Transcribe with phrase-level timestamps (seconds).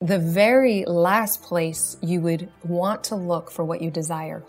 [0.00, 4.44] the very last place you would want to look for what you desire.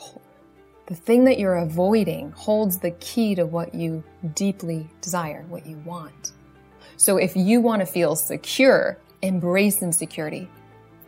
[0.85, 4.03] The thing that you're avoiding holds the key to what you
[4.35, 6.33] deeply desire, what you want.
[6.97, 10.47] So if you want to feel secure, embrace insecurity.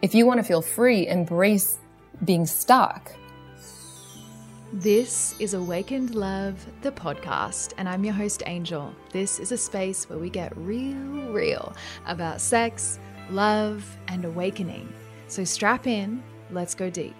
[0.02, 1.78] If you want to feel free, embrace
[2.26, 3.12] being stuck.
[4.74, 8.92] This is Awakened Love, the podcast, and I'm your host, Angel.
[9.12, 10.96] This is a space where we get real,
[11.32, 11.76] real
[12.08, 12.98] about sex
[13.32, 14.92] love, and awakening.
[15.28, 16.22] So strap in,
[16.52, 17.16] let's go deep.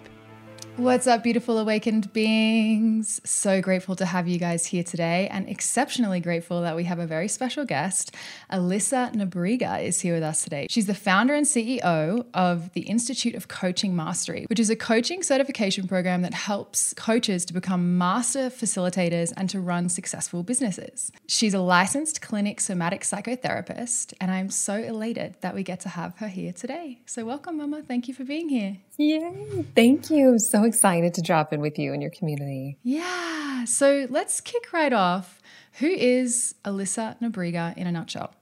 [0.78, 3.20] What's up, beautiful awakened beings?
[3.24, 7.06] So grateful to have you guys here today, and exceptionally grateful that we have a
[7.06, 8.14] very special guest.
[8.50, 10.66] Alyssa Nobriga is here with us today.
[10.70, 15.22] She's the founder and CEO of the Institute of Coaching Mastery, which is a coaching
[15.22, 21.12] certification program that helps coaches to become master facilitators and to run successful businesses.
[21.28, 26.16] She's a licensed clinic somatic psychotherapist, and I'm so elated that we get to have
[26.16, 27.00] her here today.
[27.04, 27.82] So, welcome, Mama.
[27.82, 28.78] Thank you for being here.
[28.96, 29.64] Yay.
[29.74, 30.38] Thank you.
[30.38, 32.78] So excited to drop in with you and your community.
[32.82, 33.64] Yeah.
[33.64, 35.40] So let's kick right off.
[35.78, 38.34] Who is Alyssa Nobriga in a nutshell?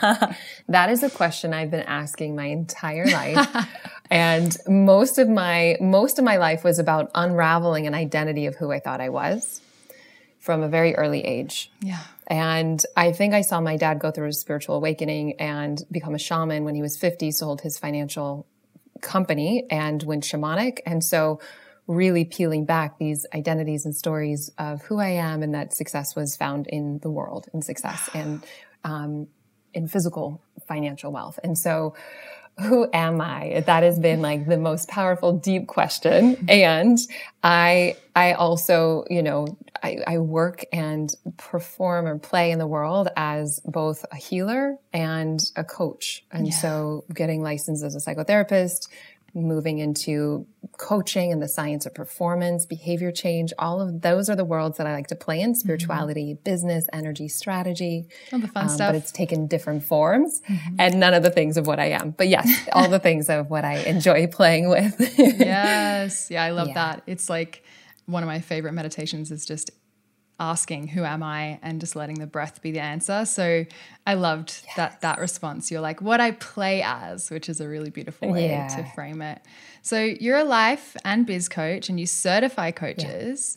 [0.00, 3.68] that is a question I've been asking my entire life.
[4.10, 8.72] and most of my most of my life was about unraveling an identity of who
[8.72, 9.60] I thought I was
[10.38, 11.72] from a very early age.
[11.80, 12.02] Yeah.
[12.28, 16.18] And I think I saw my dad go through a spiritual awakening and become a
[16.18, 18.46] shaman when he was 50, sold his financial
[19.02, 20.78] company and went shamanic.
[20.86, 21.40] And so
[21.86, 26.36] really peeling back these identities and stories of who I am and that success was
[26.36, 28.44] found in the world in success and
[28.84, 29.28] um,
[29.74, 31.38] in physical financial wealth.
[31.42, 31.94] And so
[32.58, 33.62] who am I?
[33.66, 36.46] That has been like the most powerful, deep question.
[36.48, 36.98] And
[37.42, 43.08] I, I also, you know, I, I, work and perform or play in the world
[43.16, 46.24] as both a healer and a coach.
[46.30, 46.54] And yeah.
[46.54, 48.88] so getting licensed as a psychotherapist,
[49.36, 50.46] moving into
[50.78, 54.86] coaching and the science of performance, behavior change, all of those are the worlds that
[54.86, 56.42] I like to play in spirituality, mm-hmm.
[56.42, 58.06] business, energy, strategy.
[58.32, 58.88] All the fun um, stuff.
[58.88, 60.76] But it's taken different forms mm-hmm.
[60.78, 62.10] and none of the things of what I am.
[62.10, 64.94] But yes, all the things of what I enjoy playing with.
[65.18, 66.30] yes.
[66.30, 66.74] Yeah, I love yeah.
[66.74, 67.02] that.
[67.06, 67.62] It's like
[68.06, 69.70] one of my favorite meditations is just
[70.38, 73.64] asking who am i and just letting the breath be the answer so
[74.06, 74.76] i loved yes.
[74.76, 78.50] that that response you're like what i play as which is a really beautiful way
[78.50, 78.68] yeah.
[78.68, 79.40] to frame it
[79.80, 83.56] so you're a life and biz coach and you certify coaches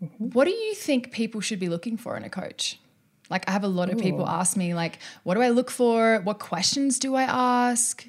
[0.00, 0.08] yeah.
[0.08, 0.30] mm-hmm.
[0.30, 2.80] what do you think people should be looking for in a coach
[3.30, 4.02] like i have a lot of Ooh.
[4.02, 8.04] people ask me like what do i look for what questions do i ask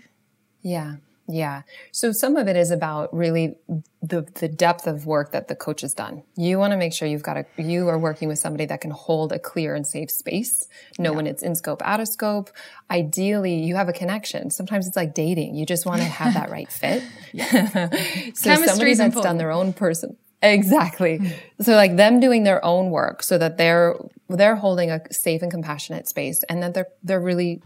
[0.63, 0.95] yeah
[1.27, 1.63] yeah.
[1.91, 3.55] So some of it is about really
[4.03, 6.23] the, the depth of work that the coach has done.
[6.35, 8.91] You want to make sure you've got a, you are working with somebody that can
[8.91, 10.67] hold a clear and safe space,
[10.99, 11.15] know yeah.
[11.15, 12.51] when it's in scope, out of scope.
[12.91, 14.51] Ideally, you have a connection.
[14.51, 15.55] Sometimes it's like dating.
[15.55, 17.01] You just want to have that right fit.
[17.33, 19.23] so Chemistry somebody that's important.
[19.23, 20.17] done their own person.
[20.43, 21.33] Exactly.
[21.59, 23.95] So like them doing their own work so that they're,
[24.29, 27.63] they're holding a safe and compassionate space and that they're, they're really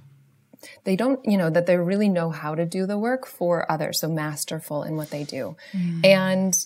[0.83, 3.99] they don't, you know, that they really know how to do the work for others.
[3.99, 5.55] So masterful in what they do.
[5.73, 6.05] Mm.
[6.05, 6.65] And,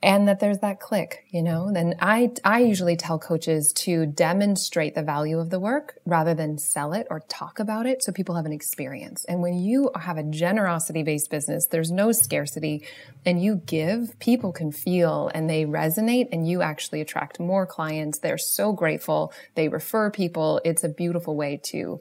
[0.00, 4.94] and that there's that click, you know, then I, I usually tell coaches to demonstrate
[4.94, 8.04] the value of the work rather than sell it or talk about it.
[8.04, 9.24] So people have an experience.
[9.24, 12.84] And when you have a generosity based business, there's no scarcity
[13.26, 18.20] and you give, people can feel and they resonate and you actually attract more clients.
[18.20, 19.32] They're so grateful.
[19.56, 20.60] They refer people.
[20.64, 21.98] It's a beautiful way to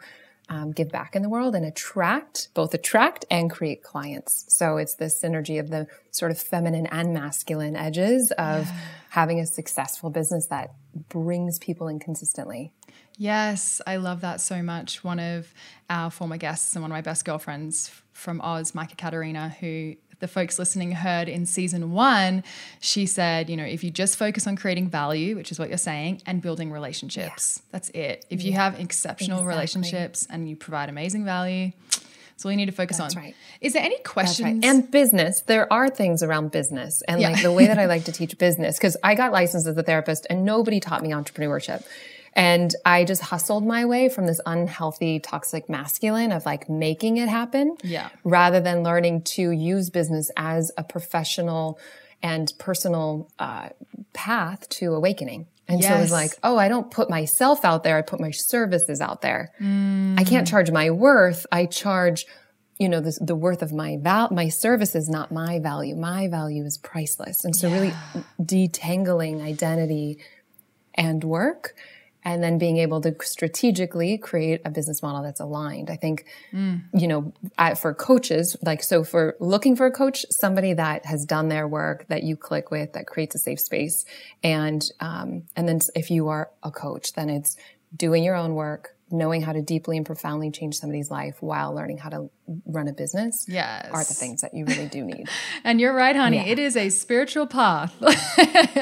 [0.49, 4.45] um, give back in the world and attract, both attract and create clients.
[4.47, 8.79] So it's the synergy of the sort of feminine and masculine edges of yeah.
[9.09, 10.71] having a successful business that
[11.09, 12.71] brings people in consistently.
[13.17, 15.03] Yes, I love that so much.
[15.03, 15.51] One of
[15.89, 20.27] our former guests and one of my best girlfriends from Oz, Micah Katerina, who the
[20.27, 22.43] folks listening heard in season one,
[22.79, 25.77] she said, you know, if you just focus on creating value, which is what you're
[25.77, 27.69] saying, and building relationships, yeah.
[27.71, 28.25] that's it.
[28.29, 28.47] If yeah.
[28.47, 29.55] you have exceptional exactly.
[29.55, 31.71] relationships and you provide amazing value,
[32.37, 33.23] that's all you need to focus That's on.
[33.23, 33.35] Right.
[33.61, 34.63] Is there any questions?
[34.63, 34.63] Right.
[34.63, 35.41] And business.
[35.41, 37.31] There are things around business and yeah.
[37.31, 39.81] like the way that I like to teach business, because I got licensed as a
[39.81, 41.83] therapist and nobody taught me entrepreneurship.
[42.37, 47.27] And I just hustled my way from this unhealthy, toxic masculine of like making it
[47.27, 47.75] happen.
[47.83, 48.09] Yeah.
[48.23, 51.79] Rather than learning to use business as a professional
[52.21, 53.69] and personal uh,
[54.13, 55.47] path to awakening.
[55.67, 55.89] And yes.
[55.89, 57.97] so it was like, oh, I don't put myself out there.
[57.97, 59.51] I put my services out there.
[59.59, 60.19] Mm.
[60.19, 61.47] I can't charge my worth.
[61.51, 62.27] I charge,
[62.77, 65.95] you know, the, the worth of my val, my service is not my value.
[65.95, 67.43] My value is priceless.
[67.43, 67.73] And so yeah.
[67.73, 67.93] really
[68.39, 70.19] detangling identity
[70.93, 71.73] and work
[72.33, 75.89] and then being able to strategically create a business model that's aligned.
[75.89, 76.81] I think, mm.
[76.93, 81.25] you know, I, for coaches, like, so for looking for a coach, somebody that has
[81.25, 84.03] done their work that you click with, that creates a safe space.
[84.43, 87.55] And, um, and then if you are a coach, then it's
[87.95, 91.97] doing your own work, knowing how to deeply and profoundly change somebody's life while learning
[91.97, 92.29] how to
[92.65, 93.89] run a business yes.
[93.91, 95.27] are the things that you really do need.
[95.63, 96.37] and you're right, honey.
[96.37, 96.45] Yeah.
[96.45, 97.93] It is a spiritual path.
[98.01, 98.77] yes,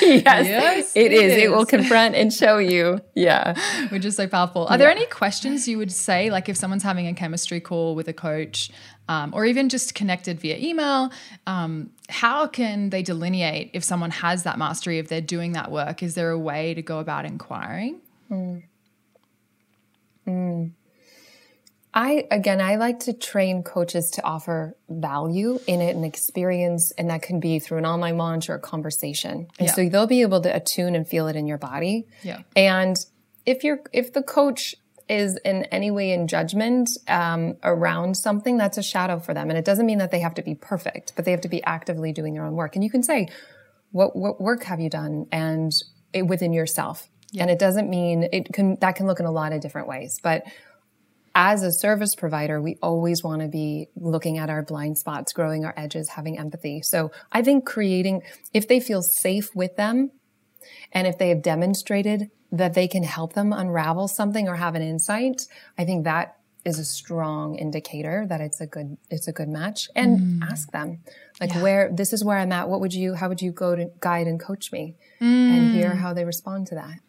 [0.00, 1.32] yes, it, it is.
[1.32, 1.42] is.
[1.42, 3.00] It will confront and show you.
[3.14, 3.54] Yeah.
[3.90, 4.66] Which is so powerful.
[4.66, 4.76] Are yeah.
[4.78, 8.14] there any questions you would say, like if someone's having a chemistry call with a
[8.14, 8.70] coach,
[9.08, 11.10] um, or even just connected via email,
[11.46, 16.02] um, how can they delineate if someone has that mastery, if they're doing that work?
[16.02, 18.00] Is there a way to go about inquiring?
[18.30, 18.62] Mm.
[20.26, 20.72] Mm.
[21.94, 27.10] I again, I like to train coaches to offer value in it and experience, and
[27.10, 29.48] that can be through an online launch or a conversation.
[29.58, 29.74] And yeah.
[29.74, 32.06] so they'll be able to attune and feel it in your body.
[32.22, 32.42] Yeah.
[32.56, 32.96] And
[33.44, 34.74] if you're if the coach
[35.08, 39.58] is in any way in judgment um, around something, that's a shadow for them, and
[39.58, 42.12] it doesn't mean that they have to be perfect, but they have to be actively
[42.12, 42.74] doing their own work.
[42.74, 43.28] And you can say,
[43.90, 45.72] "What what work have you done?" and
[46.14, 47.42] it, within yourself yeah.
[47.42, 50.20] And it doesn't mean it can, that can look in a lot of different ways.
[50.22, 50.44] But
[51.34, 55.64] as a service provider, we always want to be looking at our blind spots, growing
[55.64, 56.82] our edges, having empathy.
[56.82, 60.10] So I think creating, if they feel safe with them
[60.92, 64.82] and if they have demonstrated that they can help them unravel something or have an
[64.82, 65.46] insight,
[65.78, 69.88] I think that is a strong indicator that it's a good it's a good match
[69.96, 70.48] and mm.
[70.48, 71.00] ask them
[71.40, 71.62] like yeah.
[71.62, 74.28] where this is where i'm at what would you how would you go to guide
[74.28, 75.24] and coach me mm.
[75.24, 77.00] and hear how they respond to that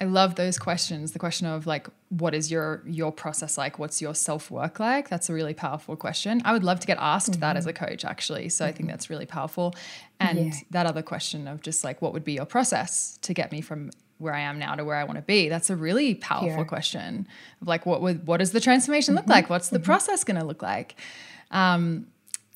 [0.00, 1.12] I love those questions.
[1.12, 3.78] The question of like, what is your your process like?
[3.78, 5.08] What's your self work like?
[5.08, 6.42] That's a really powerful question.
[6.44, 7.40] I would love to get asked mm-hmm.
[7.40, 8.48] that as a coach, actually.
[8.48, 8.68] So mm-hmm.
[8.68, 8.90] I think mm-hmm.
[8.90, 9.74] that's really powerful.
[10.18, 10.52] And yeah.
[10.70, 13.90] that other question of just like, what would be your process to get me from
[14.18, 15.48] where I am now to where I want to be?
[15.48, 17.28] That's a really powerful question.
[17.62, 19.26] Of like, what would what does the transformation mm-hmm.
[19.26, 19.48] look like?
[19.48, 19.86] What's the mm-hmm.
[19.86, 20.96] process going to look like?
[21.52, 22.08] Um,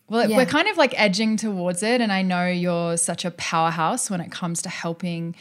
[0.08, 0.36] well, yeah.
[0.38, 2.00] we're kind of like edging towards it.
[2.00, 5.36] And I know you're such a powerhouse when it comes to helping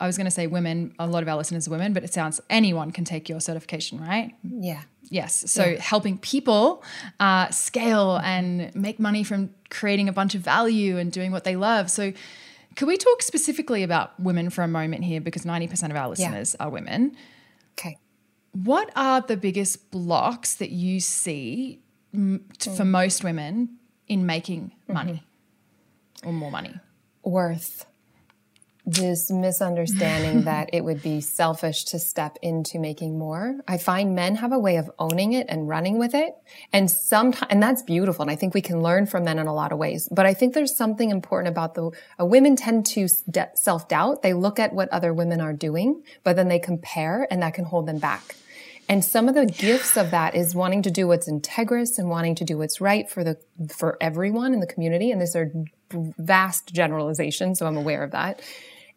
[0.00, 2.12] I was going to say women, a lot of our listeners are women, but it
[2.12, 4.34] sounds anyone can take your certification, right?
[4.42, 4.82] Yeah.
[5.10, 5.50] Yes.
[5.50, 5.80] So yeah.
[5.80, 6.82] helping people
[7.20, 11.56] uh, scale and make money from creating a bunch of value and doing what they
[11.56, 11.90] love.
[11.90, 12.12] So,
[12.76, 15.20] could we talk specifically about women for a moment here?
[15.20, 16.66] Because 90% of our listeners yeah.
[16.66, 17.16] are women.
[17.78, 17.98] Okay.
[18.50, 21.82] What are the biggest blocks that you see
[22.12, 22.76] m- mm.
[22.76, 25.22] for most women in making money
[26.22, 26.28] mm-hmm.
[26.28, 26.74] or more money?
[27.22, 27.86] Worth
[28.86, 33.60] this misunderstanding that it would be selfish to step into making more.
[33.66, 36.34] I find men have a way of owning it and running with it.
[36.72, 38.22] And sometimes, and that's beautiful.
[38.22, 40.08] And I think we can learn from men in a lot of ways.
[40.10, 41.90] But I think there's something important about the,
[42.20, 43.08] uh, women tend to
[43.54, 44.22] self doubt.
[44.22, 47.64] They look at what other women are doing, but then they compare and that can
[47.64, 48.36] hold them back.
[48.86, 52.34] And some of the gifts of that is wanting to do what's integrous and wanting
[52.34, 53.38] to do what's right for the,
[53.74, 55.10] for everyone in the community.
[55.10, 55.50] And these are
[55.90, 57.58] vast generalizations.
[57.58, 58.42] So I'm aware of that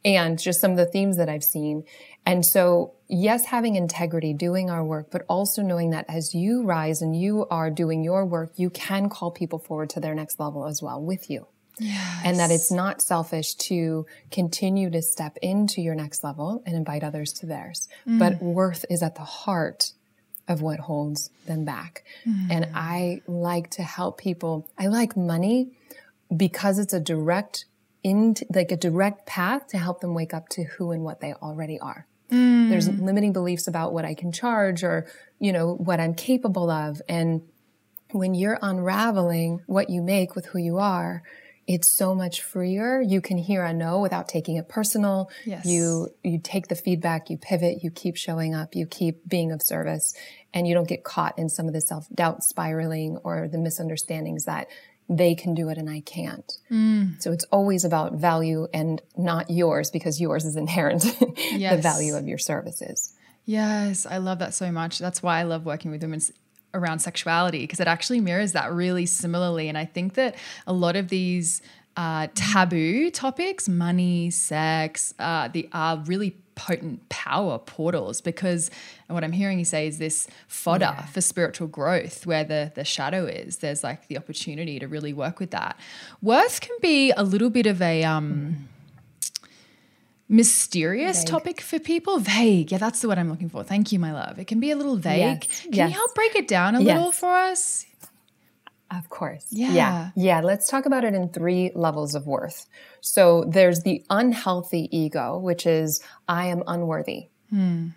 [0.03, 1.83] and just some of the themes that I've seen.
[2.25, 7.01] And so, yes, having integrity, doing our work, but also knowing that as you rise
[7.01, 10.65] and you are doing your work, you can call people forward to their next level
[10.65, 11.47] as well with you.
[11.79, 12.21] Yes.
[12.25, 17.03] And that it's not selfish to continue to step into your next level and invite
[17.03, 17.87] others to theirs.
[18.07, 18.19] Mm.
[18.19, 19.91] But worth is at the heart
[20.47, 22.03] of what holds them back.
[22.25, 22.47] Mm.
[22.49, 24.67] And I like to help people.
[24.77, 25.71] I like money
[26.35, 27.65] because it's a direct
[28.03, 31.33] into like a direct path to help them wake up to who and what they
[31.33, 32.07] already are.
[32.31, 32.69] Mm.
[32.69, 35.07] There's limiting beliefs about what I can charge or,
[35.39, 37.01] you know, what I'm capable of.
[37.07, 37.41] And
[38.11, 41.23] when you're unraveling what you make with who you are,
[41.67, 43.01] it's so much freer.
[43.01, 45.29] You can hear a no without taking it personal.
[45.45, 45.65] Yes.
[45.65, 49.61] You, you take the feedback, you pivot, you keep showing up, you keep being of
[49.61, 50.13] service,
[50.53, 54.45] and you don't get caught in some of the self doubt spiraling or the misunderstandings
[54.45, 54.67] that
[55.09, 56.51] they can do it and I can't.
[56.69, 57.21] Mm.
[57.21, 61.05] So it's always about value and not yours because yours is inherent
[61.51, 61.75] yes.
[61.75, 63.13] the value of your services.
[63.45, 64.99] Yes, I love that so much.
[64.99, 66.19] That's why I love working with women
[66.73, 69.69] around sexuality because it actually mirrors that really similarly.
[69.69, 70.35] And I think that
[70.67, 71.61] a lot of these
[71.95, 78.69] uh, taboo topics, money, sex, uh, the are really potent power portals because
[79.07, 81.05] what I'm hearing you say is this fodder yeah.
[81.05, 85.39] for spiritual growth where the the shadow is there's like the opportunity to really work
[85.39, 85.79] with that
[86.21, 88.67] worth can be a little bit of a um
[90.27, 91.27] mysterious vague.
[91.27, 94.39] topic for people vague yeah that's the word i'm looking for thank you my love
[94.39, 95.61] it can be a little vague yes.
[95.61, 95.89] can yes.
[95.89, 96.97] you help break it down a yes.
[96.97, 97.85] little for us
[98.89, 99.47] Of course.
[99.49, 99.71] Yeah.
[99.71, 100.11] yeah.
[100.15, 100.41] Yeah.
[100.41, 102.67] Let's talk about it in three levels of worth.
[103.01, 107.29] So there's the unhealthy ego, which is I am unworthy.
[107.49, 107.89] Hmm.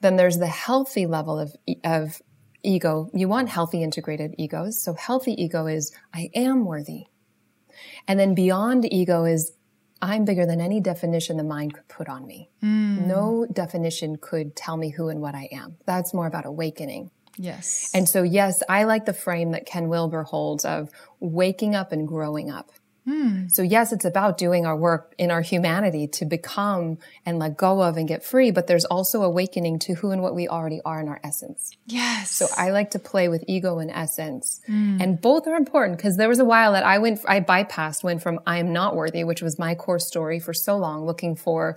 [0.00, 2.22] Then there's the healthy level of, of
[2.62, 3.10] ego.
[3.12, 4.80] You want healthy integrated egos.
[4.80, 7.06] So healthy ego is I am worthy.
[8.06, 9.52] And then beyond ego is
[10.02, 12.50] I'm bigger than any definition the mind could put on me.
[12.60, 13.08] Hmm.
[13.08, 15.76] No definition could tell me who and what I am.
[15.86, 17.10] That's more about awakening.
[17.36, 17.90] Yes.
[17.94, 20.90] And so, yes, I like the frame that Ken Wilber holds of
[21.20, 22.70] waking up and growing up.
[23.04, 23.46] Hmm.
[23.46, 27.80] So, yes, it's about doing our work in our humanity to become and let go
[27.80, 31.00] of and get free, but there's also awakening to who and what we already are
[31.00, 31.70] in our essence.
[31.86, 32.32] yes.
[32.32, 34.60] So, I like to play with ego and essence.
[34.66, 38.22] And both are important because there was a while that I went, I bypassed, went
[38.22, 41.76] from I am not worthy, which was my core story for so long, looking for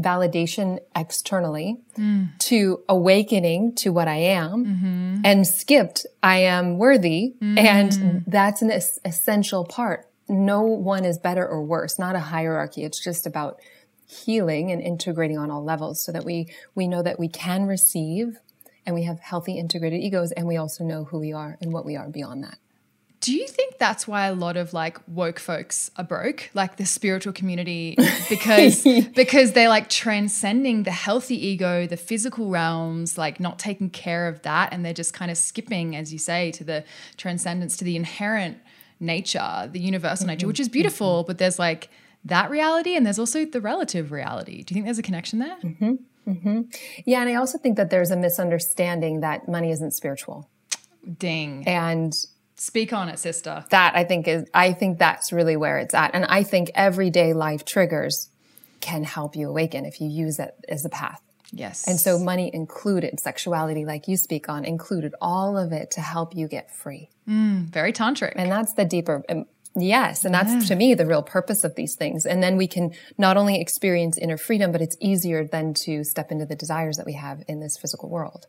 [0.00, 2.24] validation externally hmm.
[2.38, 5.20] to awakening to what I am mm-hmm.
[5.24, 7.34] and skipped I am worthy.
[7.40, 8.18] And hmm.
[8.26, 10.08] that's an es- essential part.
[10.28, 12.84] No one is better or worse, not a hierarchy.
[12.84, 13.60] It's just about
[14.06, 18.38] healing and integrating on all levels so that we, we know that we can receive
[18.86, 21.84] and we have healthy integrated egos and we also know who we are and what
[21.84, 22.58] we are beyond that.
[23.20, 26.86] Do you think that's why a lot of like woke folks are broke, like the
[26.86, 27.96] spiritual community,
[28.30, 28.82] because
[29.14, 34.40] because they're like transcending the healthy ego, the physical realms, like not taking care of
[34.42, 36.82] that, and they're just kind of skipping, as you say, to the
[37.18, 38.58] transcendence, to the inherent
[39.00, 40.74] nature, the universal nature, which is mm-hmm.
[40.74, 41.90] beautiful, but there's like
[42.24, 44.62] that reality, and there's also the relative reality.
[44.62, 45.56] Do you think there's a connection there?
[45.62, 45.94] Mm-hmm.
[46.28, 46.60] Mm-hmm.
[47.06, 47.20] Yeah.
[47.20, 50.48] And I also think that there's a misunderstanding that money isn't spiritual.
[51.18, 51.66] Ding.
[51.66, 52.14] And
[52.60, 53.64] Speak on it, sister.
[53.70, 56.10] that I think is, I think that's really where it's at.
[56.14, 58.28] And I think everyday life triggers
[58.82, 61.22] can help you awaken if you use it as a path.
[61.52, 61.88] Yes.
[61.88, 66.36] And so money included, sexuality, like you speak on, included all of it to help
[66.36, 67.08] you get free.
[67.72, 68.34] very tantric.
[68.36, 70.26] And that's the deeper, um, yes.
[70.26, 72.26] And that's to me the real purpose of these things.
[72.26, 76.30] And then we can not only experience inner freedom, but it's easier then to step
[76.30, 78.48] into the desires that we have in this physical world.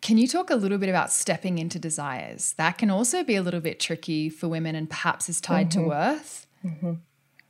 [0.00, 2.54] Can you talk a little bit about stepping into desires?
[2.56, 5.78] That can also be a little bit tricky for women and perhaps is tied to
[5.78, 5.88] mm-hmm.
[5.88, 6.46] worth.
[6.64, 6.92] Mm-hmm.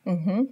[0.07, 0.43] Mm-hmm.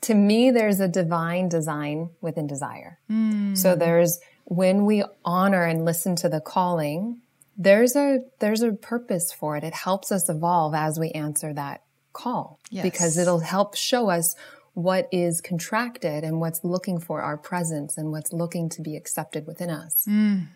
[0.00, 2.98] to me, there's a divine design within desire.
[3.10, 3.56] Mm.
[3.56, 7.20] So there's when we honor and listen to the calling,
[7.58, 9.64] there's a there's a purpose for it.
[9.64, 14.34] It helps us evolve as we answer that call because it'll help show us
[14.72, 19.46] what is contracted and what's looking for our presence and what's looking to be accepted
[19.46, 20.04] within us.
[20.08, 20.48] Mm.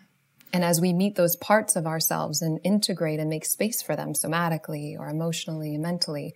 [0.53, 4.13] And as we meet those parts of ourselves and integrate and make space for them
[4.13, 6.33] somatically or emotionally and mentally,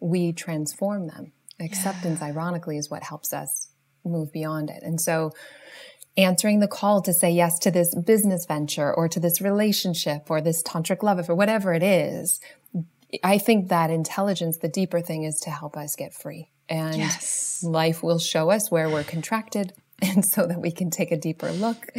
[0.00, 1.32] we transform them.
[1.60, 3.68] Acceptance, ironically, is what helps us
[4.04, 4.82] move beyond it.
[4.82, 5.32] And so,
[6.16, 10.40] answering the call to say yes to this business venture or to this relationship or
[10.40, 12.40] this tantric love or whatever it is,
[13.22, 16.50] I think that intelligence, the deeper thing is to help us get free.
[16.68, 17.62] And Yes.
[17.62, 19.72] life will show us where we're contracted.
[20.02, 21.90] And so that we can take a deeper look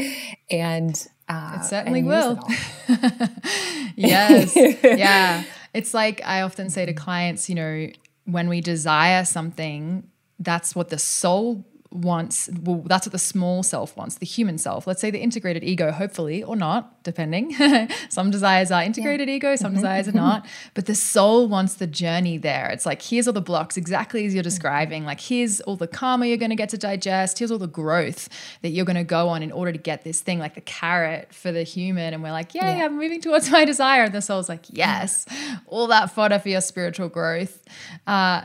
[0.49, 2.39] and uh, It certainly will.
[2.47, 3.29] it.
[3.95, 4.55] Yes.
[4.83, 5.43] yeah.
[5.73, 7.89] It's like I often say to clients, you know,
[8.25, 10.07] when we desire something,
[10.39, 12.49] that's what the soul wants.
[12.61, 14.85] Well, that's what the small self wants, the human self.
[14.85, 17.55] Let's say the integrated ego, hopefully, or not, depending.
[18.09, 20.45] some desires are integrated ego, some desires are not.
[20.73, 22.69] But the soul wants the journey there.
[22.69, 25.03] It's like, here's all the blocks, exactly as you're describing.
[25.03, 27.39] Like, here's all the karma you're going to get to digest.
[27.39, 28.29] Here's all the growth
[28.61, 31.33] that you're going to go on in order to get this thing, like the carrot
[31.33, 32.13] for the human.
[32.13, 32.85] And we're like, yay, Yeah.
[32.85, 34.03] I'm moving towards my desire.
[34.03, 35.25] And the soul's like, yes,
[35.65, 37.63] all that fodder for your spiritual growth.
[38.05, 38.43] Uh,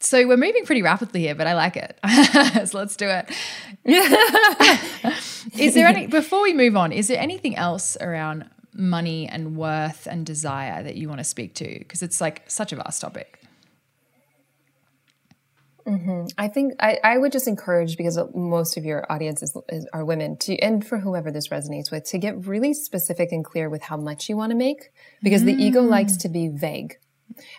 [0.00, 1.98] so we're moving pretty rapidly here, but I like it.
[2.68, 3.30] so let's do it.
[5.58, 10.06] is there any, before we move on, is there anything else around money and worth
[10.06, 11.78] and desire that you want to speak to?
[11.78, 13.40] Because it's like such a vast topic.
[15.88, 16.26] Mm-hmm.
[16.36, 20.04] I think I, I would just encourage because most of your audience is, is, are
[20.04, 23.82] women to, and for whoever this resonates with, to get really specific and clear with
[23.82, 24.90] how much you want to make
[25.22, 26.20] because the ego likes mm.
[26.20, 26.98] to be vague.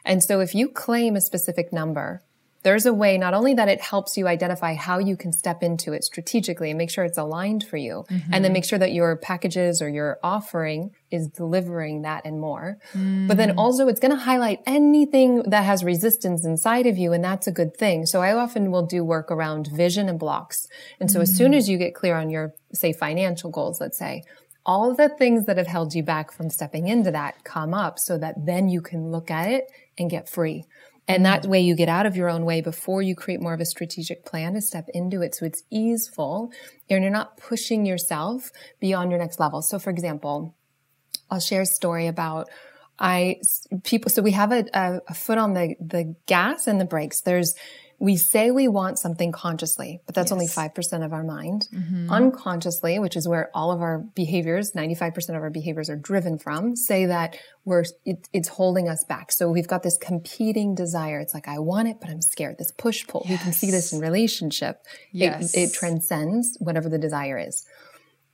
[0.05, 2.21] And so if you claim a specific number,
[2.63, 5.93] there's a way not only that it helps you identify how you can step into
[5.93, 8.53] it strategically and make sure it's aligned for you and then mm-hmm.
[8.53, 12.77] make sure that your packages or your offering is delivering that and more.
[12.93, 13.57] But then mm.
[13.57, 17.13] also it's going to highlight anything that has resistance inside of you.
[17.13, 18.05] And that's a good thing.
[18.05, 20.67] So I often will do work around vision and blocks.
[20.99, 21.57] And so as soon mm.
[21.57, 24.23] as you get clear on your, say, financial goals, let's say,
[24.65, 28.17] all the things that have held you back from stepping into that come up so
[28.17, 30.65] that then you can look at it and get free.
[31.09, 33.59] And that way you get out of your own way before you create more of
[33.59, 35.33] a strategic plan to step into it.
[35.33, 36.51] So it's easeful
[36.87, 39.63] and you're not pushing yourself beyond your next level.
[39.63, 40.55] So for example,
[41.31, 42.47] I'll share a story about
[42.99, 43.37] I
[43.83, 44.11] people.
[44.11, 47.21] So we have a, a, a foot on the the gas and the brakes.
[47.21, 47.55] There's
[47.99, 50.31] we say we want something consciously, but that's yes.
[50.31, 51.67] only 5% of our mind.
[51.73, 52.09] Mm-hmm.
[52.09, 56.77] Unconsciously, which is where all of our behaviors, 95% of our behaviors are driven from,
[56.77, 59.33] say that we're, it, it's holding us back.
[59.33, 61.19] So we've got this competing desire.
[61.19, 62.57] It's like, I want it, but I'm scared.
[62.57, 63.23] This push pull.
[63.25, 63.39] Yes.
[63.39, 64.85] We can see this in relationship.
[65.11, 65.53] Yes.
[65.53, 67.65] It, it transcends whatever the desire is.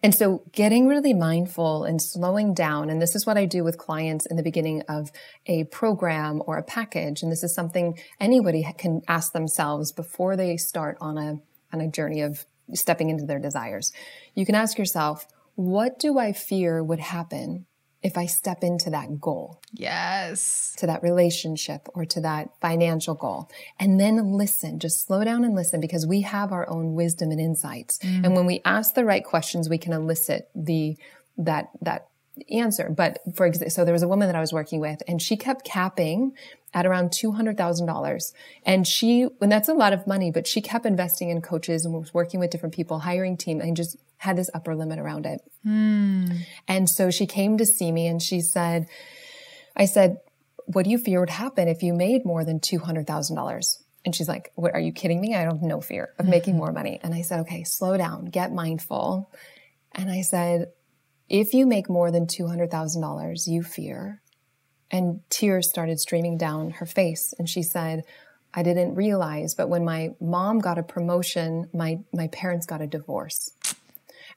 [0.04, 3.78] And so getting really mindful and slowing down, and this is what I do with
[3.78, 5.12] clients in the beginning of
[5.48, 7.24] a program or a package.
[7.24, 11.40] And this is something anybody can ask themselves before they start on a,
[11.74, 13.92] on a journey of stepping into their desires.
[14.36, 17.66] You can ask yourself, what do I fear would happen
[18.06, 19.60] if I step into that goal.
[19.74, 20.76] Yes.
[20.78, 23.50] To that relationship or to that financial goal.
[23.80, 27.42] And then listen, just slow down and listen because we have our own wisdom and
[27.42, 27.98] insights.
[27.98, 28.26] Mm.
[28.26, 30.98] And when we ask the right questions, we can elicit the,
[31.40, 32.10] that, that
[32.52, 32.94] answer.
[32.96, 35.36] But for example, so there was a woman that I was working with and she
[35.36, 36.34] kept capping
[36.76, 38.34] at around $200,000.
[38.66, 41.94] And she, and that's a lot of money, but she kept investing in coaches and
[41.96, 45.40] was working with different people, hiring team and just had this upper limit around it.
[45.66, 46.42] Mm.
[46.68, 48.88] And so she came to see me and she said,
[49.76, 50.18] I said,
[50.66, 53.78] what do you fear would happen if you made more than $200,000?
[54.04, 55.34] And she's like, what, are you kidding me?
[55.34, 56.60] I don't have no fear of making mm-hmm.
[56.60, 57.00] more money.
[57.02, 59.32] And I said, okay, slow down, get mindful.
[59.94, 60.72] And I said,
[61.30, 64.22] if you make more than $200,000, you fear.
[64.92, 67.34] And tears started streaming down her face.
[67.38, 68.04] And she said,
[68.54, 72.88] I didn't realize, but when my mom got a promotion, my, my parents got a
[72.88, 73.52] divorce.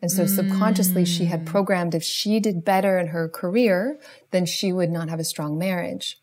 [0.00, 1.46] And so subconsciously she had mm.
[1.46, 3.98] programmed if she did better in her career,
[4.30, 6.18] then she would not have a strong marriage.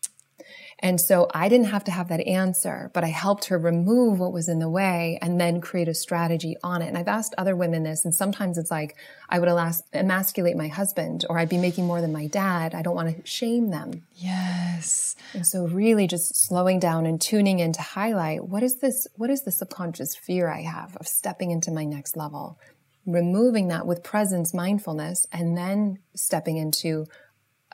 [0.86, 4.32] And so I didn't have to have that answer, but I helped her remove what
[4.32, 6.86] was in the way and then create a strategy on it.
[6.86, 8.94] And I've asked other women this, and sometimes it's like,
[9.28, 9.48] I would
[9.92, 12.72] emasculate my husband or I'd be making more than my dad.
[12.72, 14.06] I don't want to shame them.
[14.14, 15.16] Yes.
[15.32, 19.28] And so really just slowing down and tuning in to highlight what is this, what
[19.28, 22.60] is the subconscious fear I have of stepping into my next level?
[23.06, 27.06] Removing that with presence, mindfulness, and then stepping into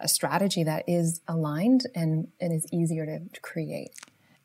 [0.02, 3.90] a strategy that is aligned and, and is easier to, to create.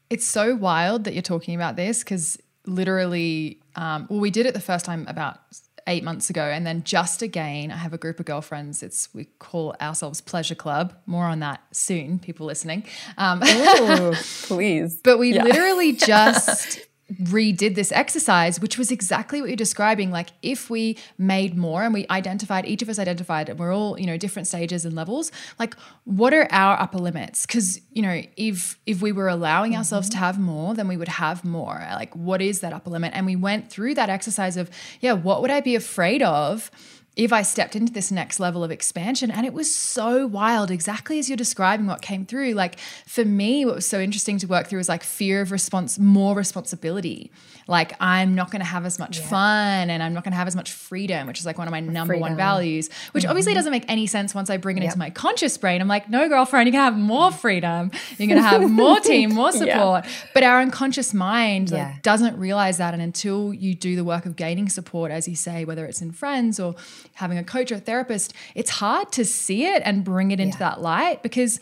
[0.09, 4.53] It's so wild that you're talking about this because literally, um, well, we did it
[4.53, 5.39] the first time about
[5.87, 8.83] eight months ago, and then just again, I have a group of girlfriends.
[8.83, 10.93] It's we call ourselves Pleasure Club.
[11.05, 12.19] More on that soon.
[12.19, 12.85] People listening,
[13.17, 14.99] um, Ooh, please.
[15.03, 15.43] But we yeah.
[15.43, 16.81] literally just
[17.23, 20.11] redid this exercise, which was exactly what you're describing.
[20.11, 23.97] Like if we made more and we identified, each of us identified, and we're all,
[23.99, 27.45] you know, different stages and levels, like what are our upper limits?
[27.45, 29.79] Because, you know, if if we were allowing mm-hmm.
[29.79, 31.85] ourselves to have more, then we would have more.
[31.93, 33.13] Like what is that upper limit?
[33.15, 36.69] And we went through that exercise of, yeah, what would I be afraid of?
[37.17, 39.31] If I stepped into this next level of expansion.
[39.31, 42.53] And it was so wild, exactly as you're describing what came through.
[42.53, 45.97] Like for me, what was so interesting to work through was like fear of response,
[45.97, 47.31] more responsibility.
[47.67, 49.27] Like I'm not going to have as much yeah.
[49.27, 51.71] fun and I'm not going to have as much freedom, which is like one of
[51.71, 52.29] my number freedom.
[52.29, 53.31] one values, which mm-hmm.
[53.31, 54.89] obviously doesn't make any sense once I bring it yep.
[54.89, 55.81] into my conscious brain.
[55.81, 57.91] I'm like, no, girlfriend, you're going to have more freedom.
[58.19, 60.05] You're going to have more team, more support.
[60.05, 60.11] Yeah.
[60.35, 61.93] But our unconscious mind yeah.
[61.93, 62.93] like, doesn't realize that.
[62.93, 66.11] And until you do the work of gaining support, as you say, whether it's in
[66.11, 66.75] friends or
[67.15, 70.57] having a coach or a therapist, it's hard to see it and bring it into
[70.57, 70.69] yeah.
[70.69, 71.59] that light because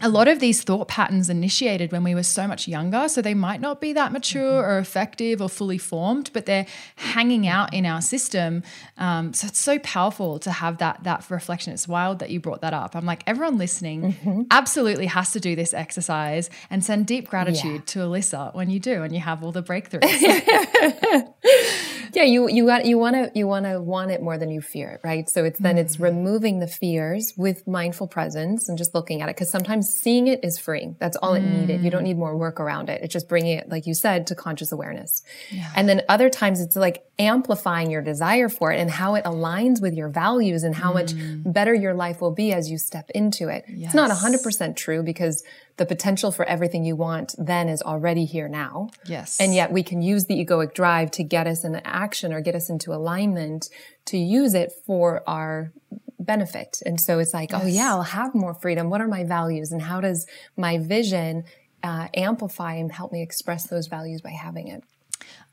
[0.00, 3.34] a lot of these thought patterns initiated when we were so much younger, so they
[3.34, 6.64] might not be that mature or effective or fully formed, but they're
[6.96, 8.62] hanging out in our system.
[8.96, 11.74] Um, so it's so powerful to have that that reflection.
[11.74, 12.96] It's wild that you brought that up.
[12.96, 14.42] I'm like, everyone listening mm-hmm.
[14.50, 17.80] absolutely has to do this exercise and send deep gratitude yeah.
[17.86, 20.02] to Alyssa when you do and you have all the breakthroughs.
[22.14, 24.60] yeah, you you want you want to you want to want it more than you
[24.60, 25.28] fear it, right?
[25.28, 25.86] So it's then mm-hmm.
[25.86, 30.26] it's removing the fears with mindful presence and just looking at it because sometimes seeing
[30.26, 30.96] it is freeing.
[31.00, 31.38] That's all mm.
[31.38, 31.82] it needed.
[31.82, 32.08] You don't mm.
[32.08, 33.02] need more work around it.
[33.02, 35.22] It's just bringing it, like you said, to conscious awareness.
[35.50, 35.70] Yeah.
[35.74, 39.80] And then other times it's like amplifying your desire for it and how it aligns
[39.80, 40.94] with your values and how mm.
[40.94, 41.12] much
[41.50, 43.64] better your life will be as you step into it.
[43.68, 43.86] Yes.
[43.86, 45.42] It's not 100% true because
[45.76, 48.90] the potential for everything you want then is already here now.
[49.06, 49.40] Yes.
[49.40, 52.54] And yet we can use the egoic drive to get us into action or get
[52.54, 53.68] us into alignment
[54.06, 55.72] to use it for our
[56.18, 56.78] benefit.
[56.84, 57.62] And so it's like, yes.
[57.62, 58.90] oh yeah, I'll have more freedom.
[58.90, 61.44] What are my values and how does my vision
[61.82, 64.84] uh, amplify and help me express those values by having it?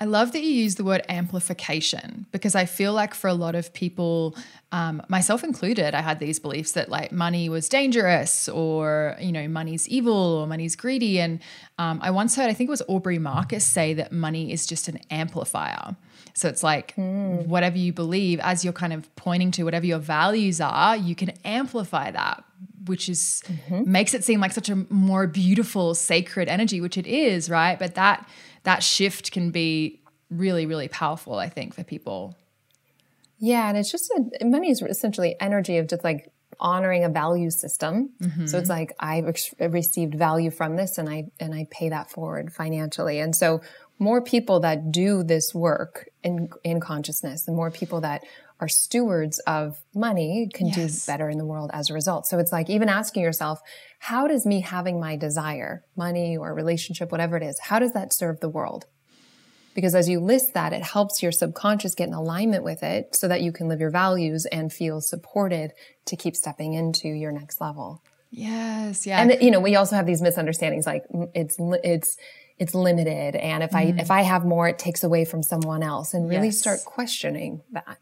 [0.02, 3.54] I love that you use the word amplification because I feel like for a lot
[3.54, 4.36] of people,
[4.72, 9.48] um, myself included, I had these beliefs that like money was dangerous or, you know,
[9.50, 11.20] money's evil or money's greedy.
[11.20, 11.42] And
[11.78, 14.88] um, I once heard, I think it was Aubrey Marcus say that money is just
[14.88, 15.98] an amplifier.
[16.34, 17.46] So it's like mm.
[17.46, 21.32] whatever you believe, as you're kind of pointing to whatever your values are, you can
[21.44, 22.46] amplify that
[22.86, 23.90] which is mm-hmm.
[23.90, 27.78] makes it seem like such a more beautiful, sacred energy, which it is, right?
[27.78, 28.28] But that
[28.64, 32.36] that shift can be really, really powerful, I think, for people.
[33.40, 37.50] Yeah, and it's just a, money is essentially energy of just like honoring a value
[37.50, 38.10] system.
[38.22, 38.46] Mm-hmm.
[38.48, 42.52] So it's like i've received value from this and I and I pay that forward
[42.52, 43.20] financially.
[43.20, 43.62] And so
[43.98, 48.24] more people that do this work in in consciousness, the more people that
[48.60, 51.06] are stewards of money can yes.
[51.06, 52.28] do better in the world as a result.
[52.28, 53.62] So it's like even asking yourself,
[54.00, 58.14] how does me having my desire, money or relationship, whatever it is, how does that
[58.14, 58.86] serve the world?
[59.76, 63.28] Because as you list that, it helps your subconscious get in alignment with it so
[63.28, 65.72] that you can live your values and feel supported
[66.06, 68.02] to keep stepping into your next level.
[68.32, 69.22] Yes, yeah.
[69.22, 72.18] And you know, we also have these misunderstandings like it's it's
[72.58, 73.78] it's limited and if mm.
[73.78, 76.60] I if I have more it takes away from someone else and really yes.
[76.60, 77.98] start questioning that.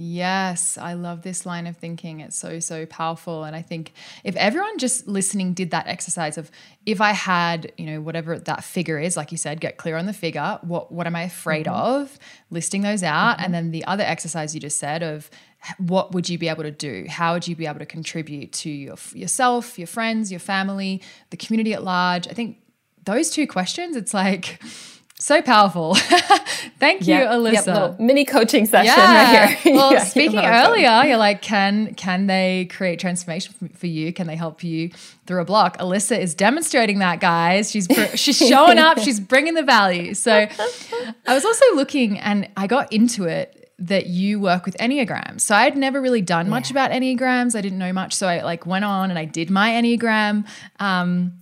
[0.00, 2.20] Yes, I love this line of thinking.
[2.20, 3.42] It's so, so powerful.
[3.42, 6.52] And I think if everyone just listening did that exercise of
[6.86, 10.06] if I had, you know, whatever that figure is, like you said, get clear on
[10.06, 11.74] the figure, what what am I afraid mm-hmm.
[11.74, 12.16] of?
[12.48, 13.38] Listing those out.
[13.38, 13.44] Mm-hmm.
[13.44, 15.30] And then the other exercise you just said of
[15.78, 17.06] what would you be able to do?
[17.08, 21.36] How would you be able to contribute to your yourself, your friends, your family, the
[21.36, 22.28] community at large?
[22.28, 22.58] I think
[23.04, 24.62] those two questions, it's like
[25.20, 25.94] so powerful.
[26.78, 27.90] Thank you, yep, Alyssa.
[27.90, 29.46] Yep, mini coaching session yeah.
[29.46, 29.74] right here.
[29.78, 34.12] Well, yeah, speaking earlier, you're like, can can they create transformation for you?
[34.12, 34.90] Can they help you
[35.26, 35.76] through a block?
[35.78, 37.70] Alyssa is demonstrating that, guys.
[37.70, 38.98] She's she's showing up.
[38.98, 40.14] She's bringing the value.
[40.14, 40.46] So,
[41.26, 45.42] I was also looking, and I got into it that you work with enneagrams.
[45.42, 46.84] So I'd never really done much yeah.
[46.84, 47.54] about enneagrams.
[47.54, 50.46] I didn't know much, so I like went on and I did my enneagram.
[50.80, 51.34] Um,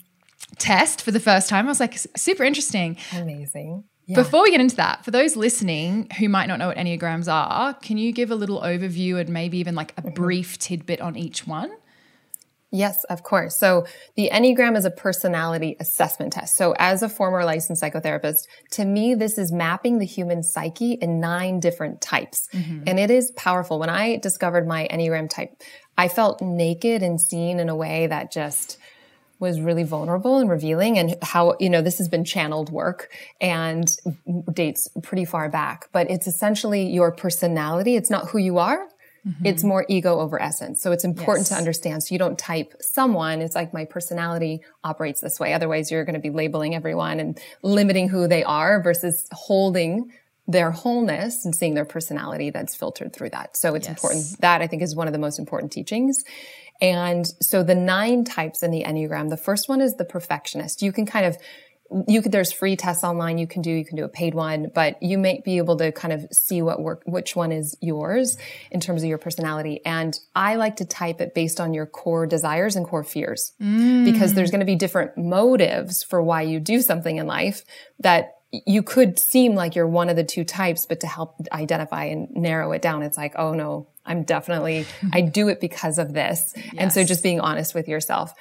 [0.58, 1.66] test for the first time.
[1.66, 2.96] I was like, super interesting.
[3.12, 3.84] Amazing.
[4.06, 4.16] Yeah.
[4.16, 7.74] Before we get into that, for those listening who might not know what Enneagrams are,
[7.74, 10.14] can you give a little overview and maybe even like a mm-hmm.
[10.14, 11.72] brief tidbit on each one?
[12.70, 13.56] Yes, of course.
[13.56, 16.56] So the Enneagram is a personality assessment test.
[16.56, 21.20] So as a former licensed psychotherapist, to me, this is mapping the human psyche in
[21.20, 22.48] nine different types.
[22.52, 22.82] Mm-hmm.
[22.86, 23.78] And it is powerful.
[23.78, 25.62] When I discovered my Enneagram type,
[25.96, 28.78] I felt naked and seen in a way that just
[29.38, 33.96] was really vulnerable and revealing and how, you know, this has been channeled work and
[34.52, 37.96] dates pretty far back, but it's essentially your personality.
[37.96, 38.88] It's not who you are.
[39.26, 39.46] Mm-hmm.
[39.46, 40.80] It's more ego over essence.
[40.80, 41.48] So it's important yes.
[41.50, 42.04] to understand.
[42.04, 43.40] So you don't type someone.
[43.40, 45.52] It's like my personality operates this way.
[45.52, 50.12] Otherwise you're going to be labeling everyone and limiting who they are versus holding
[50.48, 53.56] their wholeness and seeing their personality that's filtered through that.
[53.56, 53.96] So it's yes.
[53.96, 54.40] important.
[54.40, 56.22] That I think is one of the most important teachings.
[56.80, 60.82] And so the nine types in the Enneagram, the first one is the perfectionist.
[60.82, 61.38] You can kind of
[62.08, 64.70] you could there's free tests online you can do you can do a paid one
[64.74, 68.36] but you may be able to kind of see what work which one is yours
[68.70, 72.26] in terms of your personality and i like to type it based on your core
[72.26, 74.04] desires and core fears mm.
[74.04, 77.64] because there's going to be different motives for why you do something in life
[78.00, 82.04] that you could seem like you're one of the two types but to help identify
[82.04, 86.14] and narrow it down it's like oh no I'm definitely, I do it because of
[86.14, 86.52] this.
[86.56, 86.74] Yes.
[86.78, 88.32] And so just being honest with yourself.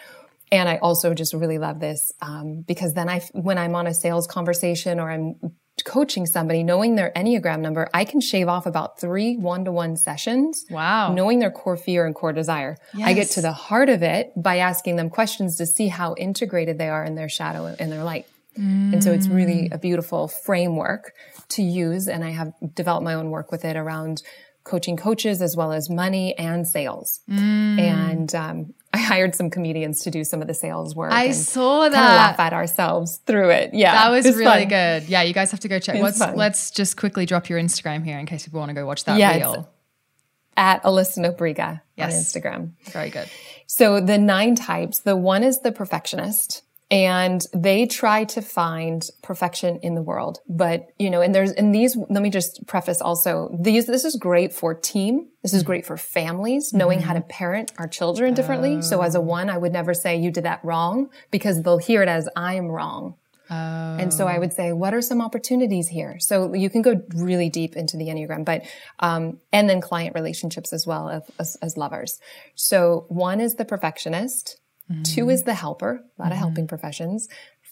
[0.52, 3.94] And I also just really love this um, because then I, when I'm on a
[3.94, 5.36] sales conversation or I'm
[5.84, 9.98] coaching somebody, knowing their Enneagram number, I can shave off about three one to one
[9.98, 10.63] sessions.
[10.70, 11.13] Wow.
[11.13, 12.78] Knowing their core fear and core desire.
[12.94, 13.08] Yes.
[13.08, 16.78] I get to the heart of it by asking them questions to see how integrated
[16.78, 18.28] they are in their shadow and their light.
[18.58, 18.94] Mm.
[18.94, 21.13] And so it's really a beautiful framework
[21.50, 22.08] to use.
[22.08, 24.24] And I have developed my own work with it around
[24.65, 27.22] coaching coaches as well as money and sales.
[27.30, 27.80] Mm.
[27.80, 31.12] And um, I hired some comedians to do some of the sales work.
[31.13, 31.94] I saw that.
[31.94, 33.74] laugh at ourselves through it.
[33.74, 34.68] Yeah, that was, really fun.
[34.70, 35.04] good.
[35.10, 36.02] Yeah, you guys have to go check.
[36.02, 39.06] What's, let's just quickly drop your Instagram here in case people want to go watch
[39.06, 39.70] that yeah, reel.
[40.58, 42.13] At Alyssa Nobriga yes.
[42.13, 42.72] on Instagram.
[42.91, 43.30] Very good.
[43.68, 45.00] So the nine types.
[45.02, 50.39] The one is the perfectionist and they try to find perfection in the world.
[50.48, 54.15] But, you know, and there's, and these, let me just preface also, these, this is
[54.15, 55.28] great for team.
[55.41, 57.08] This is great for families, knowing mm-hmm.
[57.08, 57.30] how to mm-hmm.
[57.30, 58.84] parent our children differently.
[58.84, 59.21] So as a oh.
[59.21, 62.54] one, I would never say you did that wrong because they'll hear it as I
[62.56, 63.15] am wrong.
[63.50, 63.54] Oh.
[63.54, 66.17] And so I would say, what are some opportunities here?
[66.19, 68.63] So you can go really deep into the Enneagram, but,
[69.00, 72.19] um, and then client relationships as well as, as, as lovers.
[72.56, 74.60] So one is the perfectionist.
[74.91, 75.04] Mm-hmm.
[75.04, 76.32] Two is the helper, a lot mm-hmm.
[76.32, 77.28] of helping professions.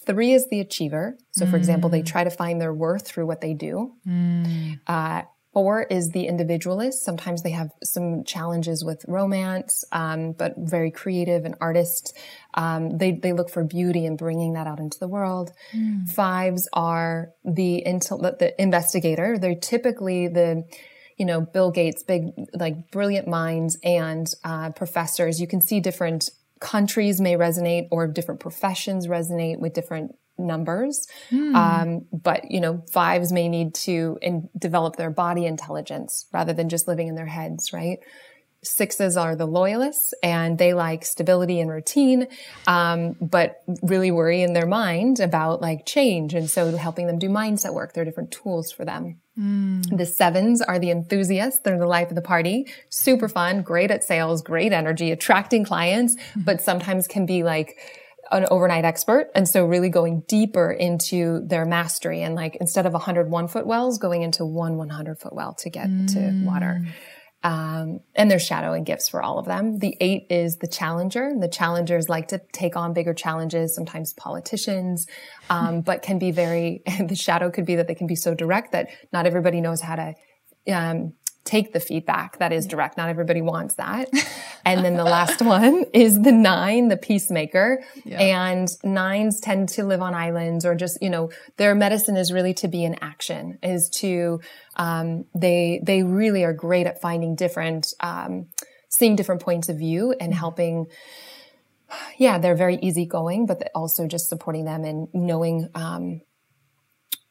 [0.06, 1.16] Three is the achiever.
[1.30, 3.94] So, for example, they try to find their worth through what they do.
[4.06, 4.80] Mm.
[4.86, 5.22] Uh,
[5.54, 7.04] Four is the individualist.
[7.04, 12.18] Sometimes they have some challenges with romance, um, but very creative and artist.
[12.54, 15.52] Um, they they look for beauty and bringing that out into the world.
[15.72, 16.08] Mm.
[16.08, 19.38] Fives are the, intel- the investigator.
[19.38, 20.64] They're typically the
[21.16, 25.40] you know Bill Gates, big like brilliant minds and uh, professors.
[25.40, 26.30] You can see different
[26.64, 31.06] countries may resonate or different professions resonate with different numbers.
[31.30, 31.54] Mm.
[31.54, 36.70] Um, but you know, fives may need to in, develop their body intelligence rather than
[36.70, 37.98] just living in their heads, right?
[38.64, 42.28] Sixes are the loyalists and they like stability and routine,
[42.66, 46.34] um, but really worry in their mind about like change.
[46.34, 49.20] And so helping them do mindset work, there are different tools for them.
[49.38, 49.96] Mm.
[49.96, 51.60] The sevens are the enthusiasts.
[51.60, 52.66] They're the life of the party.
[52.88, 56.44] Super fun, great at sales, great energy, attracting clients, mm.
[56.44, 57.76] but sometimes can be like,
[58.30, 59.30] an overnight expert.
[59.34, 63.98] And so really going deeper into their mastery and like instead of 101 foot wells,
[63.98, 66.12] going into one 100 foot well to get mm.
[66.14, 66.84] to water.
[67.44, 69.78] Um, and there's shadow and gifts for all of them.
[69.78, 71.34] The eight is the challenger.
[71.38, 75.06] The challengers like to take on bigger challenges, sometimes politicians,
[75.50, 78.72] um, but can be very, the shadow could be that they can be so direct
[78.72, 80.14] that not everybody knows how to,
[80.72, 81.12] um,
[81.44, 82.96] take the feedback that is direct.
[82.96, 84.08] Not everybody wants that.
[84.64, 87.82] and then the last one is the nine, the peacemaker.
[88.04, 88.20] Yeah.
[88.20, 92.54] And nines tend to live on islands or just, you know, their medicine is really
[92.54, 94.40] to be in action, is to,
[94.76, 98.46] um, they, they really are great at finding different, um,
[98.88, 100.38] seeing different points of view and mm-hmm.
[100.38, 100.86] helping,
[102.16, 106.22] yeah, they're very easygoing, but also just supporting them and knowing, um,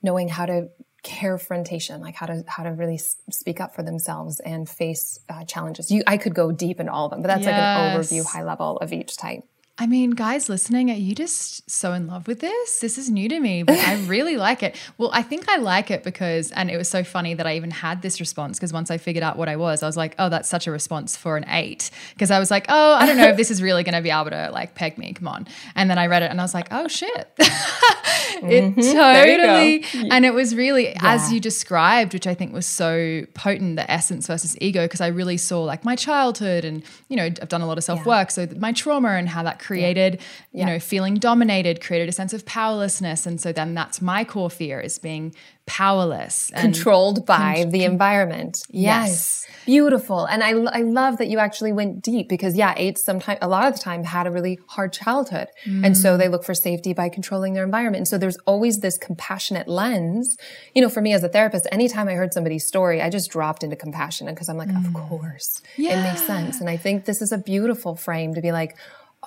[0.04, 0.68] knowing how to
[1.04, 5.92] carefrontation, like how to how to really speak up for themselves and face uh, challenges.
[5.92, 7.48] You, I could go deep into all of them, but that's yes.
[7.48, 9.44] like an overview, high level of each type.
[9.80, 12.80] I mean, guys listening, are you just so in love with this?
[12.80, 14.76] This is new to me, but I really like it.
[15.00, 17.72] Well, I think I like it because, and it was so funny that I even
[17.72, 20.30] had this response because once I figured out what I was, I was like, oh,
[20.30, 21.90] that's such a response for an eight.
[22.14, 24.12] Because I was like, oh, I don't know if this is really going to be
[24.12, 25.12] able to like peg me.
[25.12, 25.48] Come on.
[25.76, 27.34] And then I read it and I was like, oh, shit.
[27.40, 28.80] it mm-hmm.
[28.80, 31.00] totally, and it was really, yeah.
[31.02, 35.08] as you described, which I think was so potent, the essence versus ego, because I
[35.08, 38.30] really saw like my childhood and, you know, I've done a lot of self work.
[38.30, 38.46] Yeah.
[38.46, 40.22] So my trauma and how that created,
[40.52, 40.60] yeah.
[40.60, 43.26] you know, feeling dominated, created a sense of powerlessness.
[43.26, 45.34] And so then that's my core fear is being
[45.66, 48.64] powerless controlled by con- the environment.
[48.70, 49.46] Yes.
[49.48, 49.48] yes.
[49.66, 50.26] Beautiful.
[50.26, 53.68] And I, I love that you actually went deep because yeah, eights sometimes, a lot
[53.68, 55.48] of the time had a really hard childhood.
[55.66, 55.86] Mm.
[55.86, 58.02] And so they look for safety by controlling their environment.
[58.02, 60.38] And so there's always this compassionate lens.
[60.76, 63.64] You know, for me as a therapist, anytime I heard somebody's story, I just dropped
[63.64, 64.86] into compassion because I'm like, mm.
[64.86, 66.00] of course yeah.
[66.00, 66.60] it makes sense.
[66.60, 68.78] And I think this is a beautiful frame to be like,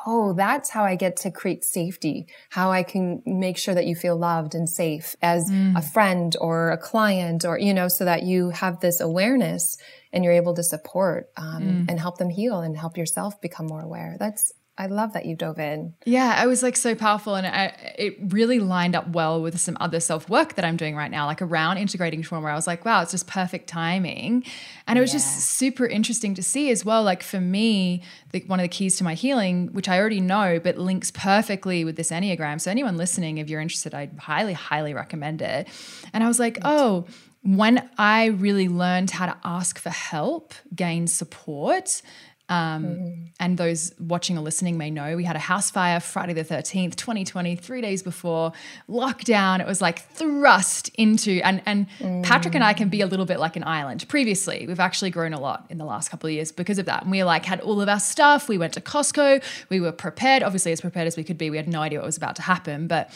[0.05, 3.95] oh, that's how I get to create safety, how I can make sure that you
[3.95, 5.77] feel loved and safe as mm.
[5.77, 9.79] a friend or a client or, you know, so that you have this awareness
[10.13, 11.87] and you're able to support um, mm.
[11.89, 14.17] and help them heal and help yourself become more aware.
[14.19, 15.95] That's I love that you dove in.
[16.05, 19.77] Yeah, it was like so powerful, and I, it really lined up well with some
[19.81, 22.49] other self work that I'm doing right now, like around integrating trauma.
[22.49, 24.45] I was like, wow, it's just perfect timing,
[24.87, 25.19] and it was yeah.
[25.19, 27.03] just super interesting to see as well.
[27.03, 30.61] Like for me, the, one of the keys to my healing, which I already know,
[30.63, 32.61] but links perfectly with this enneagram.
[32.61, 35.69] So anyone listening, if you're interested, I highly, highly recommend it.
[36.13, 37.07] And I was like, oh
[37.47, 42.03] when I really learned how to ask for help, gain support,
[42.49, 43.29] um, mm.
[43.41, 46.95] And those watching or listening may know we had a house fire Friday the 13th,
[46.95, 48.53] 2020, three days before
[48.89, 49.61] lockdown.
[49.61, 52.23] It was like thrust into, and, and mm.
[52.23, 54.09] Patrick and I can be a little bit like an island.
[54.09, 57.03] Previously, we've actually grown a lot in the last couple of years because of that.
[57.03, 58.49] And we like had all of our stuff.
[58.49, 59.43] We went to Costco.
[59.69, 61.51] We were prepared, obviously as prepared as we could be.
[61.51, 63.11] We had no idea what was about to happen, but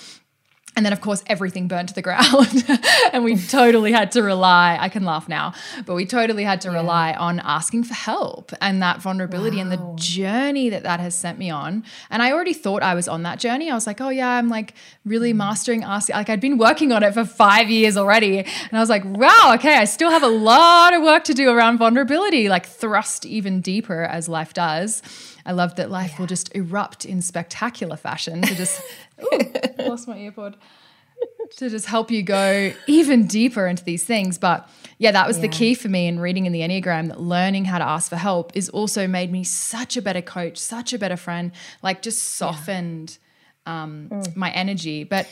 [0.77, 2.65] and then, of course, everything burned to the ground.
[3.13, 5.53] and we totally had to rely, I can laugh now,
[5.85, 6.77] but we totally had to yeah.
[6.77, 9.63] rely on asking for help and that vulnerability wow.
[9.63, 11.85] and the journey that that has sent me on.
[12.09, 13.69] And I already thought I was on that journey.
[13.69, 15.39] I was like, oh, yeah, I'm like really mm.
[15.39, 16.15] mastering asking.
[16.15, 18.39] Like, I'd been working on it for five years already.
[18.39, 21.51] And I was like, wow, okay, I still have a lot of work to do
[21.51, 25.03] around vulnerability, like thrust even deeper as life does.
[25.47, 26.19] I love that life yeah.
[26.19, 28.81] will just erupt in spectacular fashion to just
[29.23, 29.39] ooh,
[29.79, 30.55] lost my earpod
[31.57, 34.39] to just help you go even deeper into these things.
[34.39, 35.43] But yeah, that was yeah.
[35.43, 38.17] the key for me in reading in the Enneagram that learning how to ask for
[38.17, 42.23] help is also made me such a better coach, such a better friend, like just
[42.23, 43.19] softened
[43.67, 43.83] yeah.
[43.83, 44.37] um, mm.
[44.37, 45.05] my energy.
[45.05, 45.29] But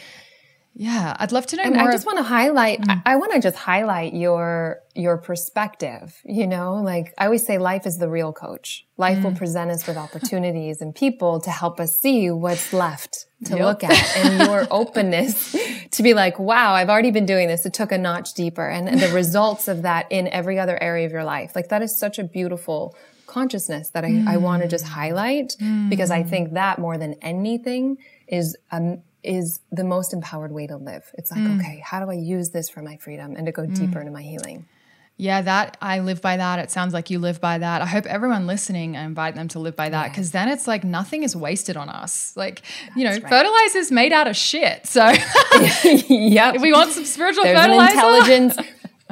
[0.81, 1.89] yeah, I'd love to know and more.
[1.89, 2.81] I just want to highlight.
[2.83, 3.03] Mm.
[3.05, 6.17] I, I want to just highlight your your perspective.
[6.25, 8.87] You know, like I always say, life is the real coach.
[8.97, 9.25] Life mm.
[9.25, 13.61] will present us with opportunities and people to help us see what's left to yep.
[13.61, 15.57] look at, and your openness
[15.91, 17.67] to be like, "Wow, I've already been doing this.
[17.67, 21.07] It took a notch deeper," and, and the results of that in every other area
[21.07, 21.57] of your life.
[21.57, 24.29] Like that is such a beautiful consciousness that I, mm.
[24.29, 25.57] I want to just highlight
[25.89, 26.31] because I mm.
[26.31, 31.11] think that more than anything is um, is the most empowered way to live.
[31.15, 31.59] It's like, mm.
[31.59, 33.75] okay, how do I use this for my freedom and to go mm.
[33.75, 34.67] deeper into my healing?
[35.21, 36.61] Yeah, that I live by that.
[36.61, 37.83] It sounds like you live by that.
[37.83, 40.85] I hope everyone listening, I invite them to live by that because then it's like
[40.85, 42.37] nothing is wasted on us.
[42.37, 42.63] Like,
[42.95, 43.23] you know, right.
[43.23, 44.87] fertilizer is made out of shit.
[44.87, 48.57] So if we want some spiritual there's fertilizer, intelligence.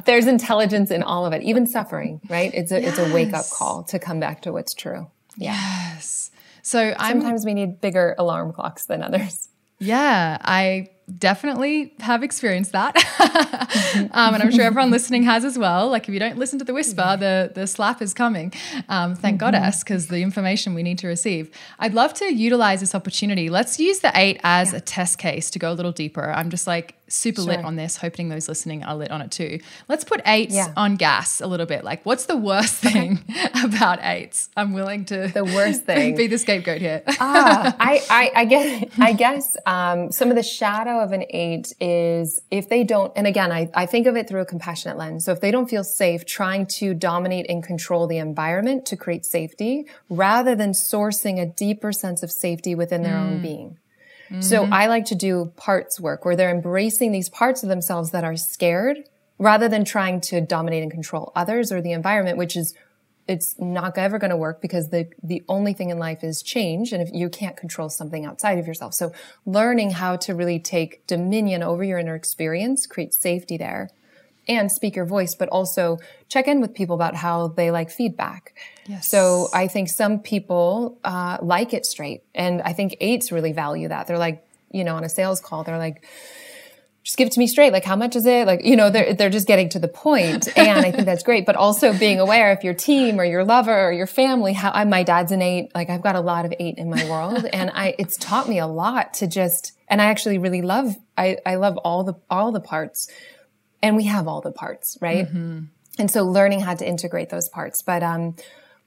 [0.05, 2.21] There's intelligence in all of it, even suffering.
[2.29, 2.53] Right?
[2.53, 5.11] It's a it's a wake up call to come back to what's true.
[5.35, 6.31] yes.
[6.61, 9.46] So I'm Sometimes we need bigger alarm clocks than others.
[9.79, 12.95] Yeah, I definitely have experienced that.
[14.11, 15.89] um, and I'm sure everyone listening has as well.
[15.89, 18.51] Like if you don't listen to the whisper, the, the slap is coming.
[18.89, 21.49] Um, thank goddess, because the information we need to receive.
[21.79, 23.49] I'd love to utilize this opportunity.
[23.49, 26.29] Let's use the eight as a test case to go a little deeper.
[26.31, 29.59] I'm just like super lit on this, hoping those listening are lit on it too.
[29.87, 30.73] Let's put eights Yeah.
[30.75, 31.83] on gas a little bit.
[31.83, 33.23] Like, what's the worst thing
[33.63, 34.49] about eights?
[34.57, 36.15] I'm willing to The worst thing.
[36.15, 37.03] be the scapegoat here.
[37.07, 41.73] ah, I, I, I guess, I guess um, some of the shadow of an eight
[41.79, 45.23] is if they don't, and again, I, I think of it through a compassionate lens.
[45.25, 49.25] So if they don't feel safe, trying to dominate and control the environment to create
[49.25, 53.77] safety rather than sourcing a deeper sense of safety within their own being.
[54.39, 54.73] So mm-hmm.
[54.73, 58.35] I like to do parts work where they're embracing these parts of themselves that are
[58.35, 59.03] scared
[59.39, 62.73] rather than trying to dominate and control others or the environment, which is
[63.27, 66.93] it's not ever going to work because the the only thing in life is change
[66.93, 68.93] and if you can't control something outside of yourself.
[68.93, 69.11] So
[69.45, 73.89] learning how to really take dominion over your inner experience create safety there
[74.47, 75.97] and speak your voice but also
[76.29, 78.53] check in with people about how they like feedback
[78.85, 79.07] Yes.
[79.07, 83.87] so i think some people uh, like it straight and i think eights really value
[83.89, 86.03] that they're like you know on a sales call they're like
[87.07, 87.71] just give it to me straight.
[87.71, 88.45] Like, how much is it?
[88.45, 90.49] Like, you know, they're, they're just getting to the point.
[90.57, 91.45] And I think that's great.
[91.45, 94.83] But also being aware if your team or your lover or your family, how I,
[94.83, 95.71] my dad's an eight.
[95.73, 97.45] Like, I've got a lot of eight in my world.
[97.53, 101.37] And I, it's taught me a lot to just, and I actually really love, I,
[101.45, 103.09] I love all the, all the parts.
[103.81, 105.27] And we have all the parts, right?
[105.99, 107.81] And so learning how to integrate those parts.
[107.81, 108.35] But, um,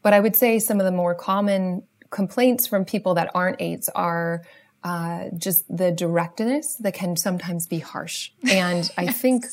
[0.03, 3.89] but I would say some of the more common complaints from people that aren't eights
[3.95, 4.43] are,
[4.83, 8.31] uh, just the directness that can sometimes be harsh.
[8.51, 9.45] And I think,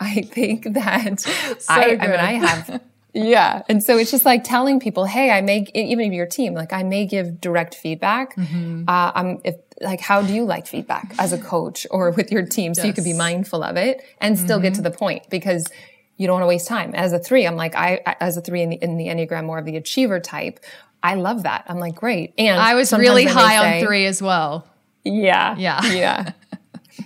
[0.00, 1.30] I think that so
[1.68, 2.20] I, I mean.
[2.20, 2.82] I have,
[3.14, 3.62] yeah.
[3.68, 6.72] And so it's just like telling people, Hey, I may, even if your team, like
[6.72, 8.34] I may give direct feedback.
[8.36, 8.84] Mm-hmm.
[8.88, 12.46] Uh, I'm, if, like, how do you like feedback as a coach or with your
[12.46, 12.72] team?
[12.74, 14.82] So you can be mindful of it and still get Mm-hmm.
[14.84, 15.66] to the point because
[16.16, 16.94] you don't want to waste time.
[16.94, 19.44] As a three, I'm like, I, I- as a three in the, in the Enneagram,
[19.44, 20.60] more of the achiever type.
[21.02, 21.64] I love that.
[21.68, 22.32] I'm like, great.
[22.38, 24.66] And I was really high say- on three as well.
[25.04, 25.56] yeah.
[25.58, 25.84] Yeah.
[25.86, 26.32] Yeah.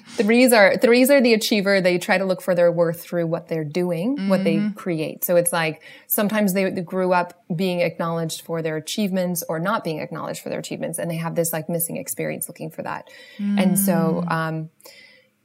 [0.09, 1.81] threes are threes are the achiever.
[1.81, 5.25] They try to look for their worth through what they're doing, what they create.
[5.25, 10.01] So it's like sometimes they, grew up being acknowledged for their achievements or not being
[10.01, 13.09] acknowledged for their achievements, and they have this like missing experience looking for that.
[13.39, 14.71] And so, um,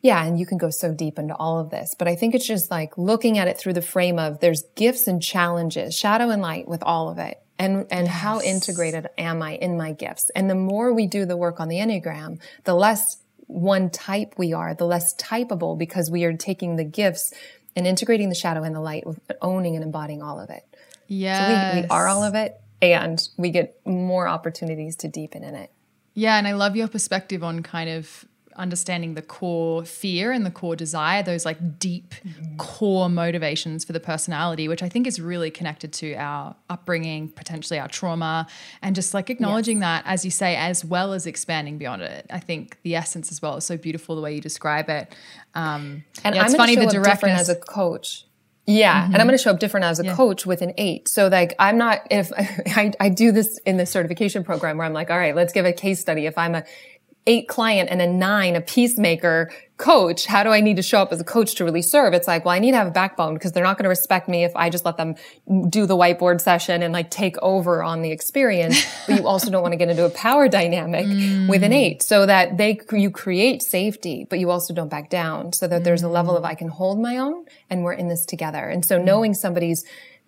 [0.01, 2.47] yeah, and you can go so deep into all of this, but I think it's
[2.47, 6.41] just like looking at it through the frame of there's gifts and challenges, shadow and
[6.41, 7.39] light with all of it.
[7.59, 10.31] And, and how integrated am I in my gifts?
[10.35, 13.17] And the more we do the work on the Enneagram, the less
[13.51, 17.33] one type we are, the less typable because we are taking the gifts
[17.75, 20.63] and integrating the shadow and the light, with owning and embodying all of it.
[21.07, 21.73] Yeah.
[21.73, 25.55] So we, we are all of it and we get more opportunities to deepen in
[25.55, 25.71] it.
[26.13, 28.25] Yeah, and I love your perspective on kind of
[28.61, 32.13] understanding the core fear and the core desire, those like deep
[32.57, 37.79] core motivations for the personality, which I think is really connected to our upbringing, potentially
[37.79, 38.47] our trauma,
[38.81, 42.25] and just like acknowledging that, as you say, as well as expanding beyond it.
[42.29, 45.13] I think the essence as well is so beautiful the way you describe it.
[45.55, 47.41] Um, And yeah, I'm it's funny show the directness.
[47.41, 48.25] as a coach.
[48.67, 50.15] Yeah, and I'm going to show up different as a Yeah.
[50.15, 51.07] coach with an eight.
[51.09, 54.93] So like, I'm not if I, I do this in the certification program where I'm
[54.93, 56.25] like, all right, let's give a case study.
[56.27, 56.63] If I'm a
[57.27, 61.11] eight client and a nine, a peacemaker coach, how do I need to show up
[61.11, 62.13] as a coach to really serve?
[62.13, 64.27] It's like, well, I need to have a backbone because they're not going to respect
[64.27, 65.15] me if I just let them
[65.69, 68.85] do the whiteboard session and like take over on the experience.
[69.07, 71.05] but you also don't want to get into a power dynamic
[71.49, 71.75] with an mm.
[71.75, 75.83] eight so that they, you create safety, but you also don't back down so that
[75.83, 76.47] there's a level of mm.
[76.47, 78.67] I can hold my own and we're in this together.
[78.69, 79.03] And so mm.
[79.03, 79.83] knowing somebody's,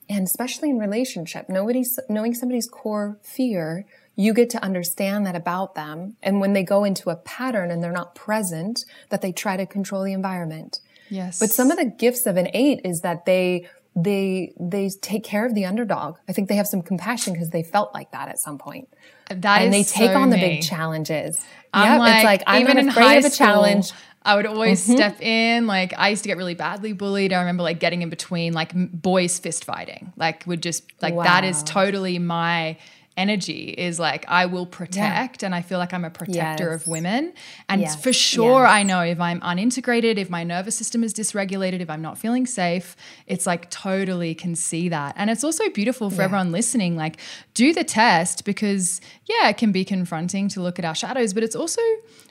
[0.09, 5.75] and especially in relationship, nobody's, knowing somebody's core fear, you get to understand that about
[5.75, 6.15] them.
[6.21, 9.65] And when they go into a pattern and they're not present, that they try to
[9.65, 10.79] control the environment.
[11.09, 11.39] yes.
[11.39, 15.45] But some of the gifts of an eight is that they, they, they take care
[15.45, 16.17] of the underdog.
[16.27, 18.87] I think they have some compassion because they felt like that at some point.
[19.29, 21.43] that and they take so on the big challenges.
[21.73, 23.89] I'm Yep, like, it's like I'm even in high of a school, challenge.
[23.89, 23.97] Mm-hmm.
[24.25, 25.67] I would always step in.
[25.67, 27.33] Like I used to get really badly bullied.
[27.33, 30.13] I remember like getting in between like boys fist fighting.
[30.15, 32.77] Like would just like that is totally my
[33.15, 36.81] energy is like I will protect and I feel like I'm a protector Yes.
[36.81, 37.33] of women.
[37.69, 37.95] And Yes.
[38.01, 38.71] for sure Yes.
[38.71, 42.45] I know if I'm unintegrated, if my nervous system is dysregulated, if I'm not feeling
[42.45, 42.95] safe,
[43.27, 45.13] it's like totally can see that.
[45.17, 46.25] And it's also beautiful for Yeah.
[46.25, 47.17] everyone listening like
[47.53, 51.43] do the test because yeah, it can be confronting to look at our shadows, but
[51.43, 51.81] it's also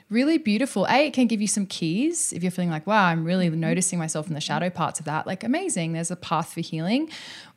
[0.09, 0.85] really beautiful.
[0.89, 3.59] A, it can give you some keys if you're feeling like, wow, I'm really mm-hmm.
[3.59, 5.25] noticing myself in the shadow parts of that.
[5.25, 7.09] Like, amazing, there's a path for healing.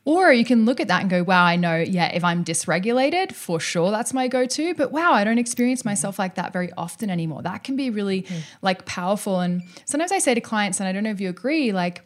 [0.06, 3.32] Or you can look at that and go, wow, I know, yeah, if I'm dysregulated,
[3.32, 4.72] for sure that's my go to.
[4.72, 5.88] But wow, I don't experience mm-hmm.
[5.88, 7.42] myself like that very often anymore.
[7.42, 8.38] That can be really mm-hmm.
[8.62, 9.40] like powerful.
[9.40, 12.02] And sometimes I say to clients, and I don't know if you agree, like,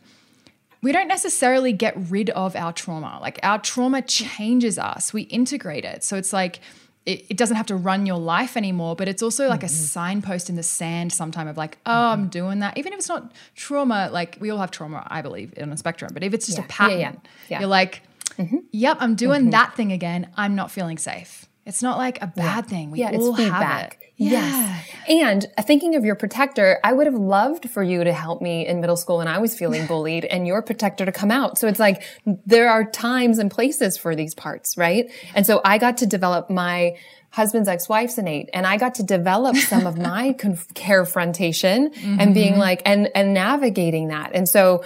[0.82, 3.18] we don't necessarily get rid of our trauma.
[3.20, 4.06] Like our trauma mm-hmm.
[4.06, 6.02] changes us, we integrate it.
[6.02, 6.60] So it's like,
[7.06, 9.74] it, it doesn't have to run your life anymore, but it's also like a mm-hmm.
[9.74, 12.28] signpost in the sand sometime of like, oh, I'm mm-hmm.
[12.28, 12.76] doing that.
[12.76, 16.12] Even if it's not trauma, like we all have trauma, I believe, on a spectrum.
[16.12, 16.64] But if it's just Yeah.
[16.64, 17.12] a pattern, Yeah,
[17.48, 17.60] yeah.
[17.60, 18.02] You're like,
[18.36, 18.58] mm-hmm.
[18.70, 20.28] yep, I'm doing that thing again.
[20.36, 21.46] I'm not feeling safe.
[21.70, 22.90] It's not like a bad thing.
[22.90, 23.96] We yeah, all it's have it.
[24.16, 24.88] Yes.
[25.08, 28.66] And uh, thinking of your protector, I would have loved for you to help me
[28.66, 31.58] in middle school when I was feeling bullied and your protector to come out.
[31.58, 32.02] So it's like
[32.44, 35.12] there are times and places for these parts, right?
[35.36, 36.96] And so I got to develop my
[37.30, 42.54] husband's ex-wife's innate and I got to develop some of my conf- carefrontation and being
[42.54, 42.60] mm-hmm.
[42.60, 44.32] like, and, and navigating that.
[44.34, 44.82] And so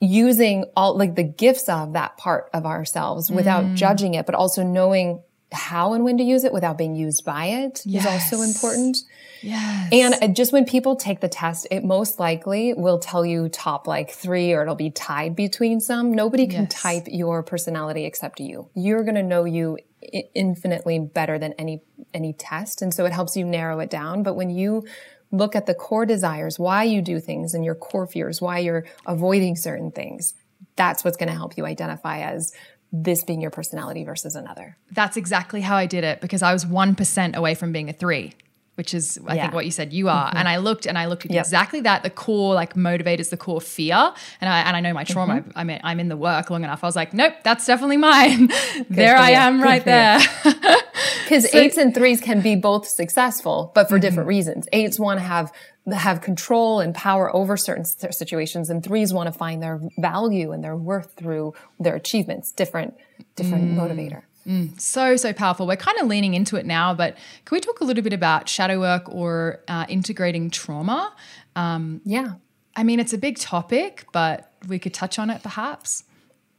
[0.00, 3.74] using all like the gifts of that part of ourselves without mm.
[3.74, 7.46] judging it, but also knowing how and when to use it without being used by
[7.46, 8.98] it is also important.
[9.40, 9.88] Yes.
[9.92, 13.86] And uh, just when people take the test, it most likely will tell you top
[13.86, 16.12] like three or it'll be tied between some.
[16.12, 16.82] Nobody can Yes.
[16.82, 18.68] type your personality except you.
[18.74, 21.82] You're going to know you i- infinitely better than any,
[22.12, 22.82] any test.
[22.82, 24.22] And so it helps you narrow it down.
[24.22, 24.84] But when you
[25.30, 28.84] look at the core desires, why you do things and your core fears, why you're
[29.06, 30.34] avoiding certain things,
[30.76, 32.52] that's what's going to help you identify as
[32.92, 34.76] this being your personality versus another.
[34.90, 38.32] That's exactly how I did it because I was 1% away from being a three,
[38.76, 39.42] which is, I Yeah.
[39.42, 40.28] think, what you said you are.
[40.28, 40.36] Mm-hmm.
[40.38, 41.44] And I looked and I looked at Yep.
[41.44, 44.12] exactly that the core, like, motivators, the core fear.
[44.40, 45.50] And I, and I know my trauma, mm-hmm.
[45.54, 46.82] I mean, I'm in the work long enough.
[46.82, 48.50] I was like, nope, that's definitely mine.
[48.90, 49.36] there I you.
[49.36, 50.20] am Good right there.
[51.24, 54.28] Because eights and threes can be both successful, but for different mm-hmm.
[54.36, 54.66] reasons.
[54.72, 55.52] Eights want to have
[55.92, 60.62] have control and power over certain situations, and threes want to find their value and
[60.62, 62.52] their worth through their achievements.
[62.52, 62.96] Different,
[63.36, 63.76] different mm.
[63.76, 64.22] motivator.
[64.46, 64.80] Mm.
[64.80, 65.66] so, so powerful.
[65.66, 68.48] We're kind of leaning into it now, but can we talk a little bit about
[68.48, 71.14] shadow work or uh, integrating trauma?
[71.54, 72.34] Um, yeah,
[72.74, 76.04] I mean, it's a big topic, but we could touch on it perhaps.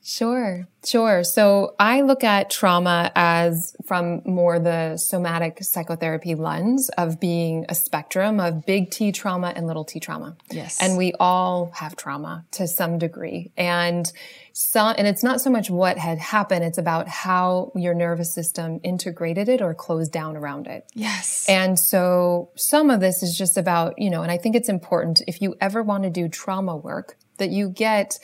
[0.02, 1.24] Sure, sure.
[1.24, 7.76] So I look at trauma as from more the somatic psychotherapy lens of being a
[7.76, 10.38] spectrum of big T trauma and little t trauma.
[10.50, 10.82] Yes.
[10.82, 13.52] And we all have trauma to some degree.
[13.58, 14.12] And
[14.54, 18.80] so, and it's not so much what had happened, it's about how your nervous system
[18.84, 20.86] integrated it or closed down around it.
[20.95, 21.45] Yes.
[21.47, 25.22] And so some of this is just about, you know, and I think it's important
[25.28, 28.18] if you ever want to do trauma work that you get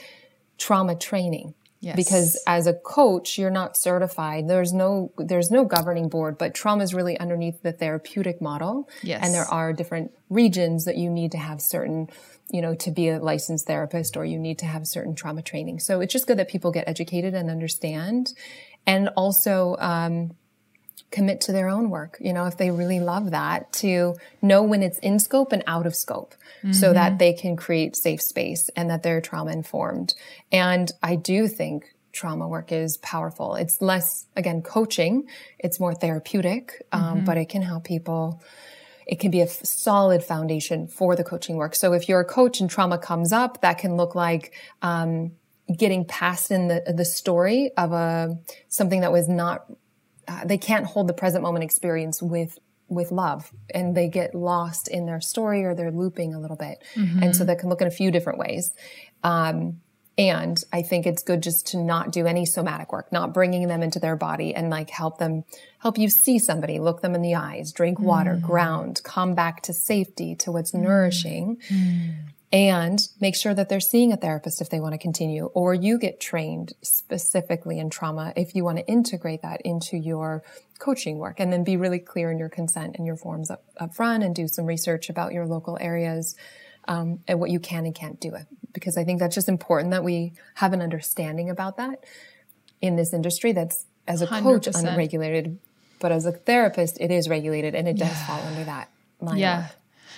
[0.57, 1.53] trauma training.
[1.85, 1.95] Yes.
[1.95, 4.47] Because as a coach, you're not certified.
[4.47, 8.89] There's no, there's no governing board, but trauma is really underneath the therapeutic model.
[9.03, 9.23] Yes.
[9.23, 12.09] And there are different regions that you need to have certain,
[12.49, 15.79] you know, to be a licensed therapist or you need to have certain trauma training.
[15.79, 18.33] So it's just good that people get educated and understand.
[18.87, 20.31] And also, um,
[21.15, 24.81] commit to their own work, you know, if they really love that, to know when
[24.83, 26.35] it's in scope and out of scope
[26.71, 30.15] so that they can create safe space and that they're trauma informed.
[30.51, 33.55] And I do think trauma work is powerful.
[33.55, 35.27] It's less, again, coaching.
[35.59, 38.41] It's more therapeutic, um, but it can help people.
[39.05, 41.75] It can be a f- solid foundation for the coaching work.
[41.75, 45.33] So if you're a coach and trauma comes up, that can look like, um,
[45.77, 48.37] getting past in the, the story of a,
[48.69, 49.65] something that was not
[50.27, 54.87] uh, they can't hold the present moment experience with with love and they get lost
[54.87, 56.83] in their story or they're looping a little bit.
[57.23, 58.73] And so that can look in a few different ways.
[59.23, 59.81] Um,
[60.17, 63.83] and i think it's good just to not do any somatic work not bringing them
[63.83, 65.43] into their body and like help them
[65.79, 69.73] help you see somebody look them in the eyes drink water ground come back to
[69.73, 71.57] safety to what's nourishing
[72.51, 75.97] and make sure that they're seeing a therapist if they want to continue, or you
[75.97, 80.43] get trained specifically in trauma if you want to integrate that into your
[80.79, 83.93] coaching work and then be really clear in your consent and your forms up, up
[83.93, 86.35] front and do some research about your local areas
[86.87, 88.45] um, and what you can and can't do it.
[88.73, 92.03] Because I think that's just important that we have an understanding about that
[92.81, 94.87] in this industry that's as a coach 100%.
[94.87, 95.57] unregulated,
[95.99, 98.89] but as a therapist, it is regulated and it does fall under that
[99.19, 99.37] line.
[99.37, 99.65] Yeah.
[99.65, 99.75] of-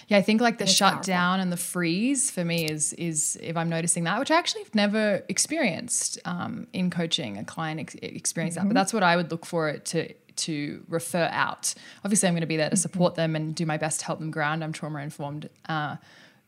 [0.07, 0.73] Yeah, I think like the powerful.
[0.73, 4.63] shutdown and the freeze for me is is if I'm noticing that, which I actually
[4.63, 9.15] have never experienced um, in coaching, a client ex- experience that, but that's what I
[9.17, 11.73] would look for it to to refer out.
[12.05, 14.19] Obviously, I'm going to be there to support them and do my best to help
[14.19, 14.63] them ground.
[14.63, 15.49] I'm trauma informed.
[15.67, 15.97] Uh,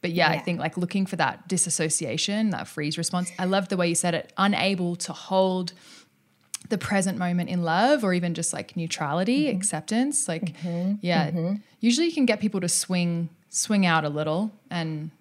[0.01, 3.31] but yeah, yeah, I think like looking for that disassociation, that freeze response.
[3.37, 5.73] I love the way you said it, unable to hold
[6.69, 9.57] the present moment in love or even just like neutrality, mm-hmm.
[9.57, 10.27] acceptance.
[10.27, 10.93] Like, mm-hmm.
[11.01, 11.55] yeah, mm-hmm.
[11.81, 15.11] usually you can get people to swing swing out a little and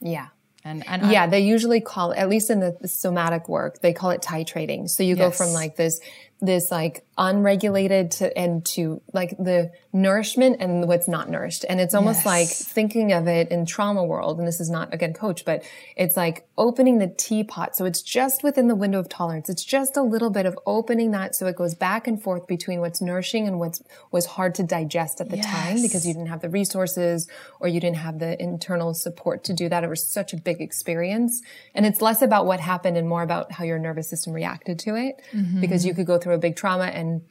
[0.00, 0.28] yeah
[0.66, 3.92] and, and yeah, I, they usually call at least in the, the, somatic work, they
[3.92, 4.90] call it titrating.
[4.90, 5.18] So you yes.
[5.18, 6.00] go from like this
[6.40, 11.64] this like unregulated to and to like the nourishment and what's not nourished.
[11.66, 12.26] And it's almost yes.
[12.26, 14.38] like thinking of it in trauma world.
[14.38, 15.62] And this is not again coach, but
[15.96, 17.74] it's like opening the teapot.
[17.74, 19.48] So it's just within the window of tolerance.
[19.48, 22.80] It's just a little bit of opening that so it goes back and forth between
[22.80, 25.46] what's nourishing and what's was hard to digest at the yes.
[25.46, 27.28] time because you didn't have the resources
[27.60, 29.82] or you didn't have the internal support to do that.
[29.84, 31.40] It was such a big experience.
[31.74, 34.96] And it's less about what happened and more about how your nervous system reacted to
[34.96, 35.62] it mm-hmm.
[35.62, 37.22] because you could go through a big trauma and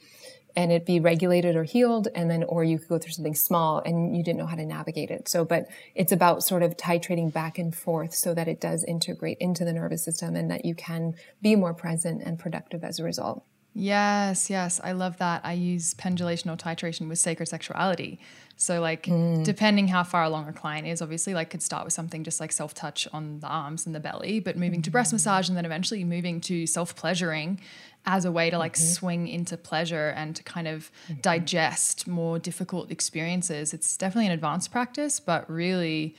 [0.58, 3.80] and it be regulated or healed and then or you could go through something small
[3.80, 5.28] and you didn't know how to navigate it.
[5.28, 9.38] So but it's about sort of titrating back and forth so that it does integrate
[9.40, 13.04] into the nervous system and that you can be more present and productive as a
[13.04, 13.44] result.
[13.74, 14.80] Yes yes.
[14.84, 15.42] I love that.
[15.44, 18.20] I use pendulation or titration with sacred sexuality
[18.58, 19.44] so like mm.
[19.44, 22.52] depending how far along a client is, obviously like could start with something just like
[22.52, 26.04] self-touch on the arms and the belly, but moving to breast massage and then eventually
[26.04, 27.60] moving to self-pleasuring
[28.06, 28.86] as a way to like mm-hmm.
[28.86, 31.20] swing into pleasure and to kind of mm-hmm.
[31.22, 33.74] digest more difficult experiences.
[33.74, 36.16] It's definitely an advanced practice, but really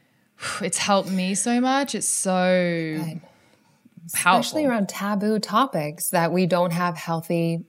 [0.60, 1.94] it's helped me so much.
[1.94, 3.20] It's so Good.
[4.06, 7.64] Especially around taboo topics that we don't have healthy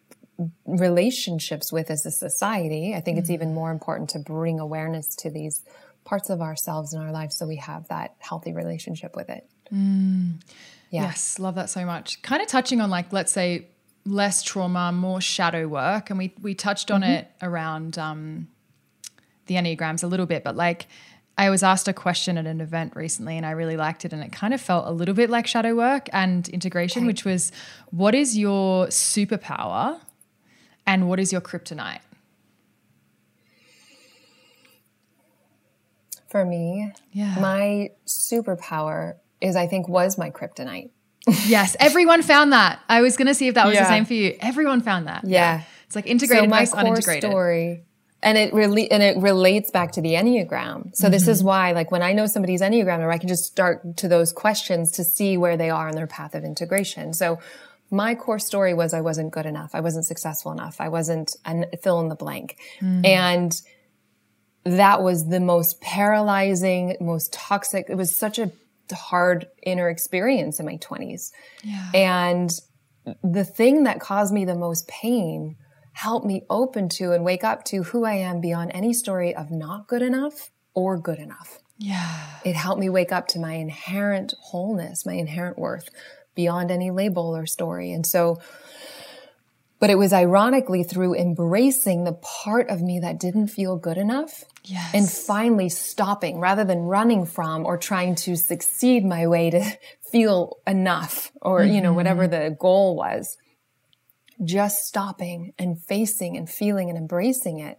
[0.65, 2.93] relationships with as a society.
[2.95, 3.21] I think mm-hmm.
[3.21, 5.63] it's even more important to bring awareness to these
[6.05, 9.47] parts of ourselves in our lives so we have that healthy relationship with it.
[9.73, 10.41] Mm.
[10.89, 11.03] Yeah.
[11.03, 12.21] Yes, love that so much.
[12.21, 13.67] Kind of touching on like let's say
[14.05, 17.11] less trauma, more shadow work, and we we touched on mm-hmm.
[17.11, 18.47] it around um,
[19.45, 20.87] the enneagrams a little bit, but like
[21.37, 24.21] I was asked a question at an event recently and I really liked it and
[24.21, 27.07] it kind of felt a little bit like shadow work and integration, okay.
[27.07, 27.51] which was
[27.91, 30.01] what is your superpower
[30.89, 31.99] and what is your kryptonite?
[36.29, 37.37] For me, yeah.
[37.39, 40.89] my superpower is I think was my kryptonite.
[41.45, 42.79] yes, everyone found that.
[42.89, 43.83] I was going to see if that was yeah.
[43.83, 44.35] the same for you.
[44.41, 45.23] Everyone found that.
[45.25, 45.57] Yeah.
[45.57, 45.63] yeah.
[45.85, 47.21] It's like integrated so my core unintegrated.
[47.29, 47.83] story
[48.21, 51.11] and it really and it relates back to the enneagram so mm-hmm.
[51.11, 54.07] this is why like when i know somebody's enneagram or i can just start to
[54.07, 57.39] those questions to see where they are in their path of integration so
[57.91, 59.71] my core story was I wasn't good enough.
[59.73, 60.79] I wasn't successful enough.
[60.79, 62.57] I wasn't and fill in the blank.
[62.81, 63.05] Mm.
[63.05, 63.61] And
[64.63, 67.87] that was the most paralyzing, most toxic.
[67.89, 68.51] It was such a
[68.91, 71.31] hard inner experience in my 20s.
[71.63, 71.91] Yeah.
[71.93, 72.51] And
[73.23, 75.55] the thing that caused me the most pain
[75.93, 79.51] helped me open to and wake up to who I am beyond any story of
[79.51, 81.59] not good enough or good enough.
[81.77, 82.25] Yeah.
[82.45, 85.89] It helped me wake up to my inherent wholeness, my inherent worth
[86.39, 87.91] beyond any label or story.
[87.91, 88.39] And so,
[89.77, 94.45] but it was ironically through embracing the part of me that didn't feel good enough
[94.63, 94.91] yes.
[94.93, 99.61] and finally stopping rather than running from or trying to succeed my way to
[100.13, 101.73] feel enough or, mm-hmm.
[101.73, 102.51] you know, whatever mm-hmm.
[102.51, 103.35] the goal was.
[104.41, 107.77] Just stopping and facing and feeling and embracing it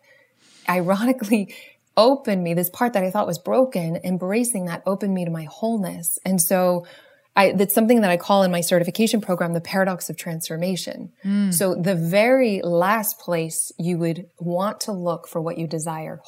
[0.68, 1.54] ironically
[1.96, 5.44] opened me this part that I thought was broken, embracing that opened me to my
[5.44, 6.18] wholeness.
[6.26, 6.84] And so
[7.40, 11.10] I, that's something that I call in my certification program the paradox of transformation.
[11.24, 11.54] Mm.
[11.54, 16.20] So the very last place you would want to look for what you desire,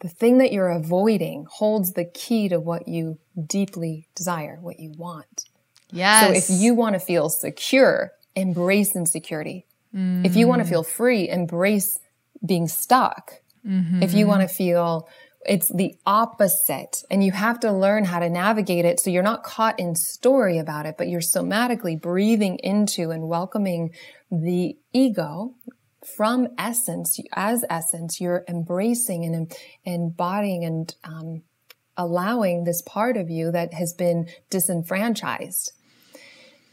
[0.00, 4.92] the thing that you're avoiding holds the key to what you deeply desire, what you
[4.98, 5.44] want.
[5.90, 6.26] Yes.
[6.26, 9.64] So if you want to feel secure, embrace insecurity.
[9.94, 10.26] Mm.
[10.26, 11.98] If you want to feel free, embrace
[12.44, 13.40] being stuck.
[13.66, 14.02] Mm-hmm.
[14.02, 15.08] If you want to feel
[15.46, 19.44] it's the opposite and you have to learn how to navigate it so you're not
[19.44, 23.90] caught in story about it, but you're somatically breathing into and welcoming
[24.30, 25.54] the ego
[26.16, 28.20] from essence as essence.
[28.20, 29.52] You're embracing and
[29.84, 31.42] embodying and um,
[31.96, 35.72] allowing this part of you that has been disenfranchised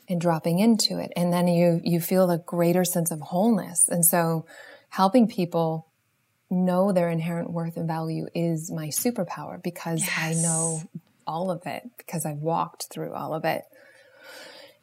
[0.08, 1.12] and dropping into it.
[1.16, 3.88] And then you, you feel a greater sense of wholeness.
[3.88, 4.46] And so
[4.90, 5.88] helping people
[6.50, 10.18] know their inherent worth and value is my superpower because yes.
[10.18, 10.84] I know
[11.28, 13.64] all of it because I've walked through all of it.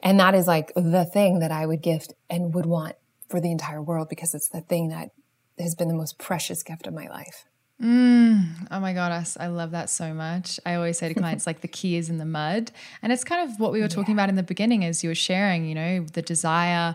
[0.02, 2.96] And that is like the thing that I would gift and would want
[3.28, 5.10] for the entire world because it's the thing that
[5.58, 7.44] has been the most precious gift of my life.
[7.80, 10.60] Mm, oh my God, I, I love that so much.
[10.64, 12.70] I always say to clients, like the key is in the mud.
[13.02, 14.22] And it's kind of what we were talking yeah.
[14.22, 16.94] about in the beginning as you were sharing, you know, the desire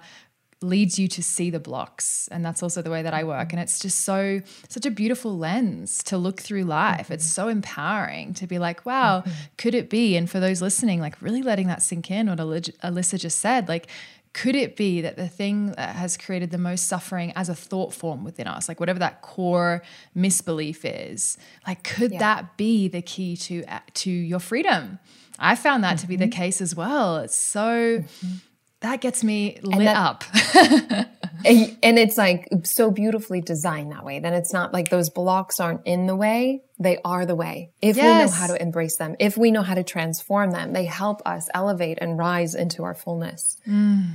[0.61, 3.61] leads you to see the blocks and that's also the way that I work and
[3.61, 8.47] it's just so such a beautiful lens to look through life it's so empowering to
[8.47, 9.23] be like wow
[9.57, 13.19] could it be and for those listening like really letting that sink in what Alyssa
[13.19, 13.87] just said like
[14.33, 17.93] could it be that the thing that has created the most suffering as a thought
[17.93, 19.83] form within us like whatever that core
[20.15, 21.37] misbelief is
[21.67, 22.19] like could yeah.
[22.19, 24.97] that be the key to to your freedom
[25.37, 26.01] i found that mm-hmm.
[26.01, 26.31] to be the mm-hmm.
[26.31, 28.37] case as well it's so mm-hmm
[28.81, 30.23] that gets me lit that, up.
[31.45, 34.19] and, and, it's like so beautifully designed that way.
[34.19, 36.61] Then it's not like those blocks aren't in the way.
[36.79, 37.71] They are the way.
[37.81, 38.05] If yes.
[38.05, 41.21] we know how to embrace them, if we know how to transform them, they help
[41.25, 43.57] us elevate and rise into our fullness.
[43.67, 44.11] Mm.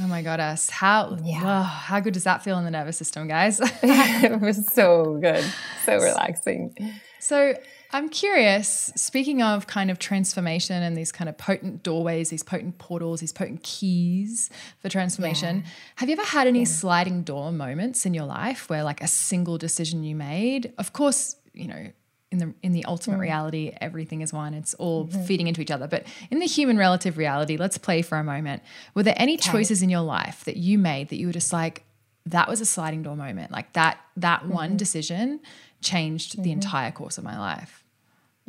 [0.00, 0.68] Oh my goddess.
[0.68, 1.64] How yeah.
[1.64, 3.60] how good does that feel in the nervous system, guys?
[3.82, 5.44] it was so good.
[5.86, 6.76] So relaxing.
[7.20, 7.54] So
[7.90, 12.76] I'm curious, speaking of kind of transformation and these kind of potent doorways, these potent
[12.76, 15.70] portals, these potent keys for transformation, yeah.
[15.96, 16.64] have you ever had any yeah.
[16.66, 21.36] sliding door moments in your life where like a single decision you made, of course,
[21.54, 21.86] you know,
[22.30, 23.20] in the in the ultimate mm.
[23.20, 24.52] reality, everything is one.
[24.52, 25.22] It's all mm-hmm.
[25.22, 25.88] feeding into each other.
[25.88, 28.62] But in the human relative reality, let's play for a moment.
[28.94, 29.50] Were there any okay.
[29.50, 31.84] choices in your life that you made that you were just like,
[32.26, 33.50] that was a sliding door moment?
[33.50, 34.52] Like that that mm-hmm.
[34.52, 35.40] one decision
[35.80, 36.42] changed mm-hmm.
[36.42, 37.84] the entire course of my life.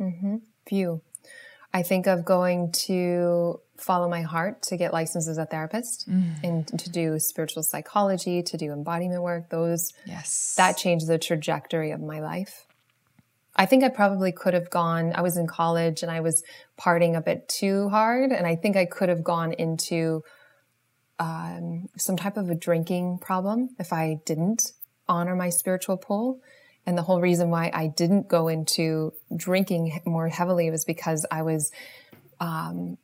[0.00, 0.36] Mm-hmm.
[0.66, 1.00] Few.
[1.72, 6.34] I think of going to follow my heart to get licensed as a therapist mm.
[6.42, 9.48] and to do spiritual psychology, to do embodiment work.
[9.48, 12.66] Those, yes, that changed the trajectory of my life.
[13.56, 16.42] I think I probably could have gone, I was in college and I was
[16.78, 18.32] partying a bit too hard.
[18.32, 20.22] And I think I could have gone into
[21.18, 24.72] um, some type of a drinking problem if I didn't
[25.08, 26.40] honor my spiritual pull.
[26.86, 31.42] And the whole reason why I didn't go into drinking more heavily was because I
[31.42, 31.70] was
[32.40, 32.96] um,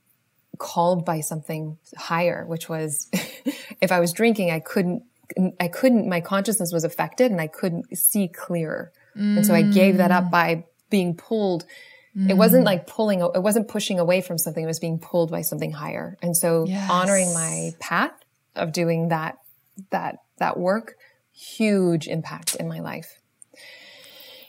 [0.58, 3.08] called by something higher, which was
[3.80, 5.02] if I was drinking, I couldn't,
[5.60, 8.92] I couldn't, my consciousness was affected and I couldn't see clearer.
[9.16, 9.38] Mm.
[9.38, 11.66] And so I gave that up by being pulled.
[12.16, 12.30] Mm.
[12.30, 14.64] It wasn't like pulling, it wasn't pushing away from something.
[14.64, 16.16] It was being pulled by something higher.
[16.22, 16.88] And so yes.
[16.90, 18.12] honoring my path
[18.54, 19.38] of doing that,
[19.90, 20.96] that, that work,
[21.34, 23.20] huge impact in my life.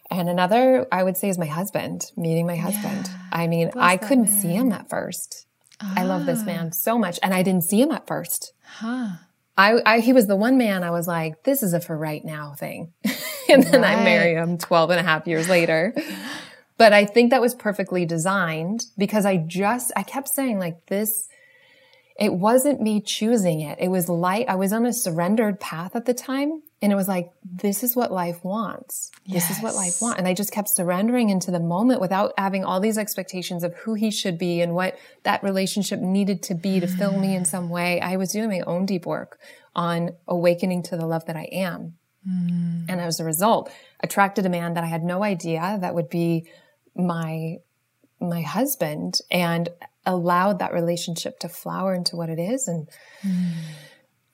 [0.09, 3.07] And another, I would say, is my husband, meeting my husband.
[3.07, 3.17] Yeah.
[3.31, 4.41] I mean, Bless I couldn't man.
[4.41, 5.45] see him at first.
[5.81, 5.93] Ah.
[5.97, 6.73] I love this man ah.
[6.73, 7.19] so much.
[7.21, 8.53] And I didn't see him at first.
[8.63, 9.09] Huh.
[9.57, 12.23] I, I, he was the one man I was like, this is a for right
[12.23, 12.93] now thing.
[13.49, 13.97] and then right.
[13.97, 15.95] I marry him 12 and a half years later.
[16.77, 21.27] but I think that was perfectly designed because I just, I kept saying like this,
[22.19, 23.77] it wasn't me choosing it.
[23.79, 24.47] It was light.
[24.47, 26.61] I was on a surrendered path at the time.
[26.81, 29.09] And it was like, this is what life wants.
[29.25, 29.47] Yes.
[29.47, 30.19] This is what life wants.
[30.19, 33.95] And I just kept surrendering into the moment without having all these expectations of who
[33.95, 37.69] he should be and what that relationship needed to be to fill me in some
[37.69, 37.99] way.
[37.99, 39.39] I was doing my own deep work
[39.75, 41.95] on awakening to the love that I am.
[42.27, 42.85] Mm.
[42.89, 43.71] And as a result,
[44.01, 46.47] attracted a man that I had no idea that would be
[46.95, 47.55] my,
[48.21, 49.69] my husband and
[50.05, 52.67] allowed that relationship to flower into what it is.
[52.67, 52.87] And,
[53.23, 53.53] mm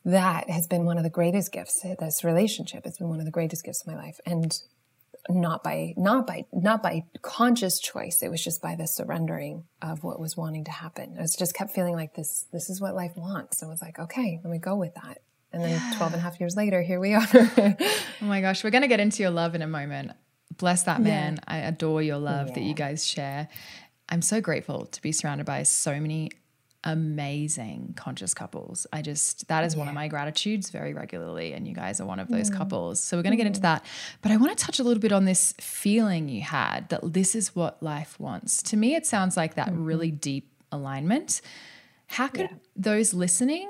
[0.06, 3.32] that has been one of the greatest gifts this relationship has been one of the
[3.32, 4.20] greatest gifts of my life.
[4.26, 4.54] And
[5.30, 8.22] not by not by not by conscious choice.
[8.22, 11.16] It was just by the surrendering of what was wanting to happen.
[11.18, 13.62] I was just kept feeling like this this is what life wants.
[13.62, 15.20] And was like okay let me go with that.
[15.52, 15.94] And then yeah.
[15.98, 17.28] 12 and a half years later here we are.
[18.22, 18.64] Oh my gosh.
[18.64, 20.12] We're going to get into your love in a moment.
[20.56, 21.34] Bless that man.
[21.34, 21.56] Yeah.
[21.56, 22.54] i adore your love yeah.
[22.54, 23.50] that you guys share.
[24.08, 26.32] I'm so grateful to be surrounded by so many
[26.84, 28.86] amazing conscious couples.
[28.92, 29.80] I just, that is yeah.
[29.80, 31.54] one of my gratitudes very regularly.
[31.54, 32.58] And you guys are one of those mm.
[32.58, 33.00] couples.
[33.00, 33.64] So we're going to get into mm.
[33.64, 33.86] that.
[34.22, 37.36] But I want to touch a little bit on this feeling you had that this
[37.36, 38.62] is what life wants.
[38.64, 39.86] To me, it sounds like that mm-hmm.
[39.86, 41.42] really deep alignment.
[42.08, 42.58] How could yeah.
[42.76, 43.70] those listening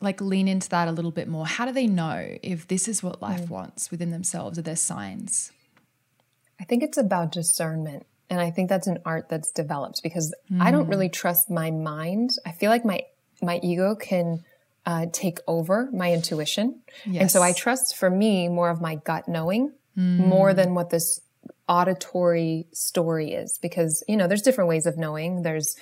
[0.00, 1.46] like lean into that a little bit more?
[1.46, 3.50] How do they know if this is what life mm.
[3.50, 4.58] wants within themselves?
[4.58, 5.52] Are there signs?
[6.60, 8.06] I think it's about discernment.
[8.30, 10.60] And I think that's an art that's developed because mm.
[10.60, 12.30] I don't really trust my mind.
[12.46, 13.02] I feel like my,
[13.42, 14.42] my ego can
[14.86, 16.80] uh, take over my intuition.
[17.06, 17.20] Yes.
[17.20, 20.18] And so I trust for me more of my gut knowing mm.
[20.18, 21.20] more than what this
[21.68, 25.42] auditory story is because, you know, there's different ways of knowing.
[25.42, 25.76] There's,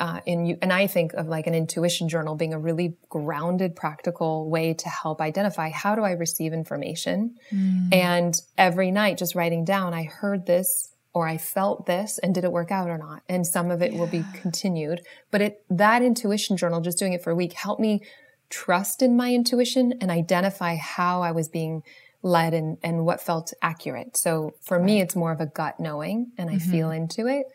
[0.00, 3.74] uh, in you, and I think of like an intuition journal being a really grounded,
[3.74, 7.34] practical way to help identify how do I receive information.
[7.52, 7.92] Mm.
[7.92, 12.44] And every night, just writing down, I heard this or I felt this and did
[12.44, 13.22] it work out or not?
[13.28, 13.98] And some of it yeah.
[13.98, 15.00] will be continued.
[15.30, 18.02] But it, that intuition journal, just doing it for a week helped me
[18.50, 21.82] trust in my intuition and identify how I was being
[22.22, 24.16] led and, and what felt accurate.
[24.16, 24.84] So for right.
[24.84, 26.70] me, it's more of a gut knowing and I mm-hmm.
[26.70, 27.46] feel into it.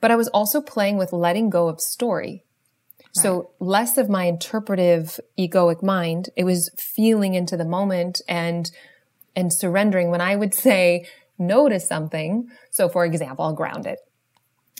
[0.00, 2.44] But I was also playing with letting go of story.
[3.12, 6.30] So less of my interpretive egoic mind.
[6.36, 8.70] It was feeling into the moment and,
[9.34, 11.06] and surrendering when I would say
[11.38, 12.48] no to something.
[12.70, 13.98] So for example, I'll ground it.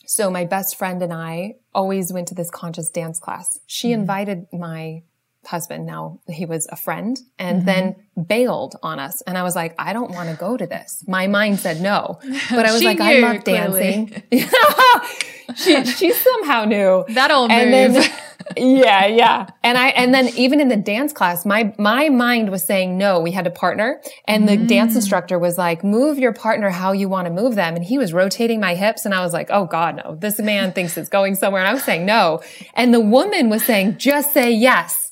[0.06, 3.58] So my best friend and I always went to this conscious dance class.
[3.66, 4.00] She mm-hmm.
[4.00, 5.02] invited my
[5.48, 7.66] husband, now he was a friend, and mm-hmm.
[7.66, 7.96] then
[8.26, 9.22] bailed on us.
[9.22, 11.04] And I was like, I don't want to go to this.
[11.06, 12.18] My mind said no.
[12.50, 14.22] But I was like, knew, I love dancing.
[15.56, 17.04] she, she somehow knew.
[17.14, 17.94] That old move.
[17.94, 18.10] Then,
[18.56, 19.46] yeah, yeah.
[19.62, 23.18] And I, and then even in the dance class, my, my mind was saying no,
[23.20, 24.68] we had a partner and the mm.
[24.68, 27.74] dance instructor was like, move your partner how you want to move them.
[27.74, 30.72] And he was rotating my hips and I was like, oh God, no, this man
[30.72, 31.62] thinks it's going somewhere.
[31.62, 32.42] And I was saying no.
[32.74, 35.07] And the woman was saying, just say yes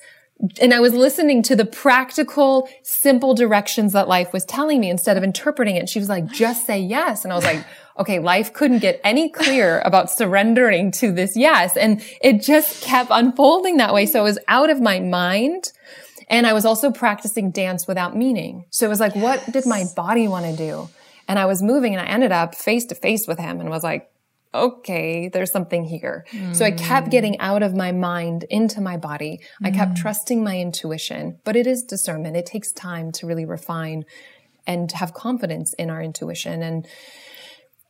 [0.61, 5.17] and I was listening to the practical, simple directions that life was telling me instead
[5.17, 5.89] of interpreting it.
[5.89, 7.25] She was like, just say yes.
[7.25, 7.65] And I was like,
[7.99, 11.77] okay, life couldn't get any clearer about surrendering to this yes.
[11.77, 14.05] And it just kept unfolding that way.
[14.05, 15.73] So it was out of my mind.
[16.29, 18.67] And I was also practicing dance without meaning.
[18.71, 19.23] So it was like, yes.
[19.23, 20.91] what did my body want to do?
[21.29, 23.83] And I was moving and I ended up face to face with him and was
[23.83, 24.11] like,
[24.65, 26.27] okay, there's something here.
[26.33, 26.55] Mm.
[26.55, 29.41] So I kept getting out of my mind into my body.
[29.63, 29.69] Mm.
[29.69, 30.01] I kept mm.
[30.01, 32.37] trusting my intuition, but it is discernment.
[32.37, 34.05] It takes time to really refine
[34.67, 36.87] and have confidence in our intuition and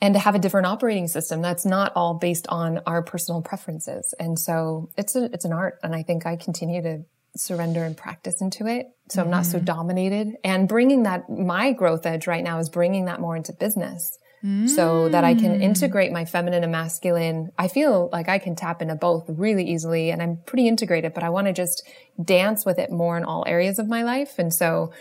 [0.02, 4.12] and to have a different operating system that's not all based on our personal preferences.
[4.20, 5.78] And so it's a, it's an art.
[5.82, 7.04] And I think I continue to
[7.34, 8.86] surrender and practice into it.
[9.08, 9.64] So mm I'm not so mm-hmm.
[9.64, 14.18] dominated and bringing that, my growth edge right now is bringing that more into business
[14.66, 15.62] so that I can mm.
[15.62, 17.50] integrate my feminine and masculine.
[17.58, 21.24] I feel like I can tap into both really easily and I'm pretty integrated, but
[21.24, 21.82] I want to just
[22.22, 24.38] dance with it more in all areas of my life.
[24.38, 24.92] And so,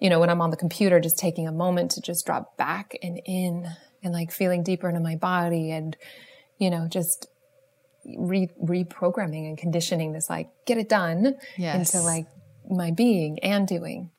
[0.00, 2.96] you know, when I'm on the computer, just taking a moment to just drop back
[3.02, 3.68] and in
[4.02, 5.96] and like feeling deeper into my body and,
[6.58, 7.28] you know, just
[8.16, 11.94] re- reprogramming and conditioning this like get it done yes.
[11.94, 12.26] into like
[12.68, 14.10] my being and doing.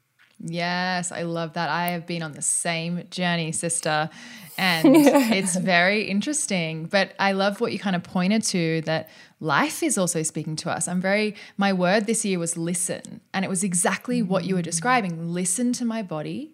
[0.41, 1.69] Yes, I love that.
[1.69, 4.09] I have been on the same journey, sister,
[4.57, 6.85] and it's very interesting.
[6.85, 9.09] But I love what you kind of pointed to that
[9.41, 10.87] life is also speaking to us.
[10.87, 13.21] I'm very, my word this year was listen.
[13.33, 14.65] And it was exactly what you were mm.
[14.65, 16.51] describing listen to my body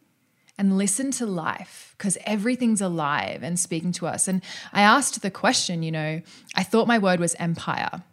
[0.58, 4.28] and listen to life because everything's alive and speaking to us.
[4.28, 4.42] And
[4.74, 6.22] I asked the question, you know,
[6.56, 8.04] I thought my word was empire.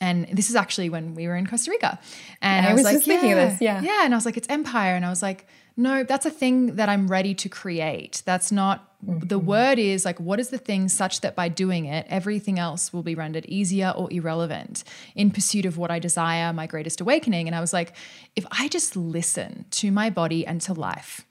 [0.00, 1.98] And this is actually when we were in Costa Rica.
[2.40, 3.82] And I, I was, was, like, yeah, thinking of this, yeah.
[3.82, 4.04] Yeah.
[4.04, 4.94] And I was like, it's empire.
[4.94, 5.46] And I was like,
[5.76, 8.22] no, that's a thing that I'm ready to create.
[8.24, 9.26] That's not mm-hmm.
[9.26, 12.92] the word is like, what is the thing such that by doing it, everything else
[12.92, 14.84] will be rendered easier or irrelevant
[15.14, 17.46] in pursuit of what I desire, my greatest awakening.
[17.46, 17.94] And I was like,
[18.36, 21.26] if I just listen to my body and to life,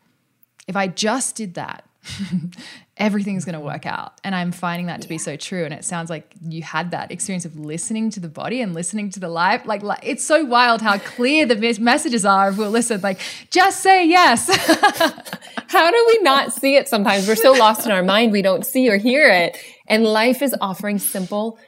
[0.68, 1.89] if I just did that,
[2.98, 4.20] everything's going to work out.
[4.24, 5.16] And I'm finding that to yeah.
[5.16, 5.66] be so true.
[5.66, 9.10] And it sounds like you had that experience of listening to the body and listening
[9.12, 9.66] to the life.
[9.66, 13.02] Like, like it's so wild how clear the messages are if we'll listen.
[13.02, 13.20] Like,
[13.52, 14.48] just say yes.
[15.68, 17.28] how do we not see it sometimes?
[17.28, 19.58] We're so lost in our mind, we don't see or hear it.
[19.88, 21.60] And life is offering simple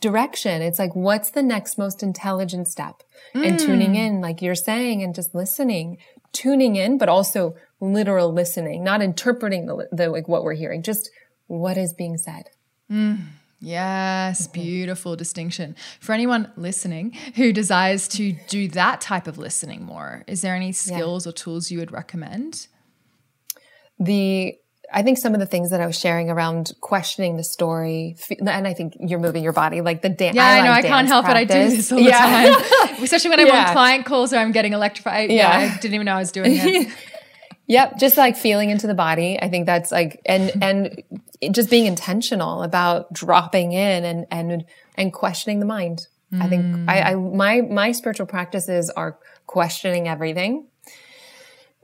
[0.00, 0.60] direction.
[0.62, 3.02] It's like, what's the next most intelligent step?
[3.34, 3.46] Mm.
[3.46, 5.98] And tuning in, like you're saying, and just listening,
[6.32, 11.10] tuning in, but also literal listening, not interpreting the, the like what we're hearing, just
[11.48, 12.44] what is being said.
[12.90, 13.18] Mm.
[13.60, 14.60] Yes, mm-hmm.
[14.60, 15.76] beautiful distinction.
[16.00, 20.72] For anyone listening who desires to do that type of listening more, is there any
[20.72, 21.30] skills yeah.
[21.30, 22.68] or tools you would recommend?
[23.98, 24.56] The
[24.94, 28.66] I think some of the things that I was sharing around questioning the story, and
[28.66, 30.36] I think you're moving your body like the dance.
[30.36, 30.72] Yeah, I, I know.
[30.72, 31.54] I can't help practice.
[31.54, 31.58] it.
[31.58, 32.56] I do this all the yeah.
[32.56, 33.68] time, especially when I'm yeah.
[33.68, 35.30] on client calls or I'm getting electrified.
[35.30, 35.60] Yeah.
[35.60, 36.92] yeah, I didn't even know I was doing it.
[37.66, 39.38] Yep, just like feeling into the body.
[39.40, 41.02] I think that's like and and
[41.54, 44.64] just being intentional about dropping in and and
[44.96, 46.06] and questioning the mind.
[46.32, 46.42] Mm.
[46.42, 50.66] I think I, I my my spiritual practices are questioning everything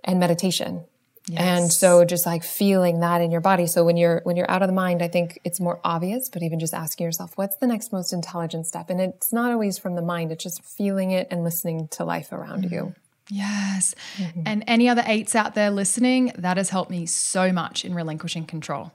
[0.04, 0.84] and meditation.
[1.30, 1.40] Yes.
[1.40, 3.66] And so just like feeling that in your body.
[3.66, 6.42] So when you're when you're out of the mind, I think it's more obvious, but
[6.42, 8.88] even just asking yourself, what's the next most intelligent step?
[8.88, 12.32] And it's not always from the mind, it's just feeling it and listening to life
[12.32, 12.72] around mm.
[12.72, 12.94] you.
[13.30, 13.94] Yes.
[14.16, 14.42] Mm-hmm.
[14.46, 18.46] And any other eights out there listening, that has helped me so much in relinquishing
[18.46, 18.92] control.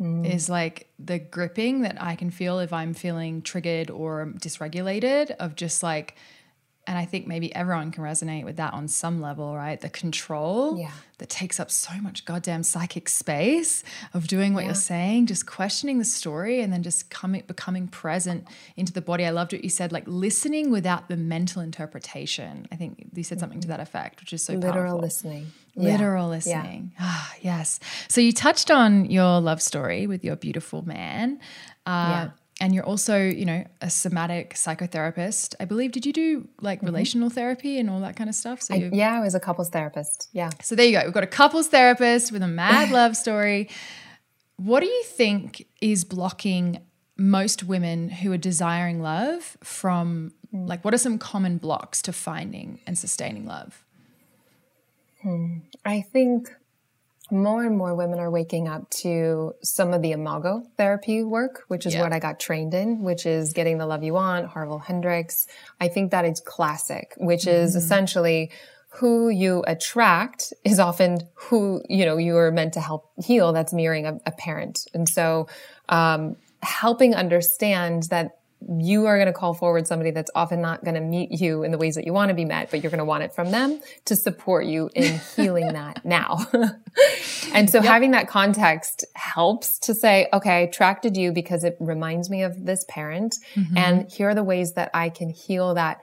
[0.00, 0.28] Mm.
[0.32, 5.54] Is like the gripping that I can feel if I'm feeling triggered or dysregulated, of
[5.54, 6.16] just like
[6.86, 9.80] and I think maybe everyone can resonate with that on some level, right?
[9.80, 10.90] The control yeah.
[11.18, 14.70] that takes up so much goddamn psychic space of doing what yeah.
[14.70, 19.24] you're saying, just questioning the story and then just coming becoming present into the body.
[19.24, 22.66] I loved what you said, like listening without the mental interpretation.
[22.72, 24.98] I think you said something to that effect, which is so literal powerful.
[24.98, 25.52] listening.
[25.76, 26.30] Literal yeah.
[26.30, 26.92] listening.
[26.98, 27.78] Ah, yes.
[28.08, 31.38] So you touched on your love story with your beautiful man.
[31.86, 32.28] Uh,
[32.62, 35.56] and you're also, you know, a somatic psychotherapist.
[35.58, 35.90] I believe.
[35.90, 36.86] Did you do like mm-hmm.
[36.86, 38.62] relational therapy and all that kind of stuff?
[38.62, 40.28] So I, yeah, I was a couples therapist.
[40.32, 40.50] Yeah.
[40.62, 41.04] So there you go.
[41.04, 43.68] We've got a couples therapist with a mad love story.
[44.58, 46.78] What do you think is blocking
[47.16, 50.68] most women who are desiring love from mm.
[50.68, 53.84] like what are some common blocks to finding and sustaining love?
[55.20, 55.58] Hmm.
[55.84, 56.54] I think
[57.32, 61.86] more and more women are waking up to some of the imago therapy work, which
[61.86, 62.02] is yeah.
[62.02, 65.46] what I got trained in, which is getting the love you want, Harville Hendrix.
[65.80, 67.64] I think that is classic, which mm-hmm.
[67.64, 68.50] is essentially
[68.90, 73.54] who you attract is often who, you know, you are meant to help heal.
[73.54, 74.86] That's mirroring a, a parent.
[74.92, 75.48] And so,
[75.88, 78.41] um, helping understand that
[78.78, 81.70] you are going to call forward somebody that's often not going to meet you in
[81.70, 83.50] the ways that you want to be met, but you're going to want it from
[83.50, 86.46] them to support you in healing that now.
[87.52, 87.84] and so yep.
[87.84, 92.64] having that context helps to say, okay, I attracted you because it reminds me of
[92.64, 93.36] this parent.
[93.54, 93.76] Mm-hmm.
[93.76, 96.00] And here are the ways that I can heal that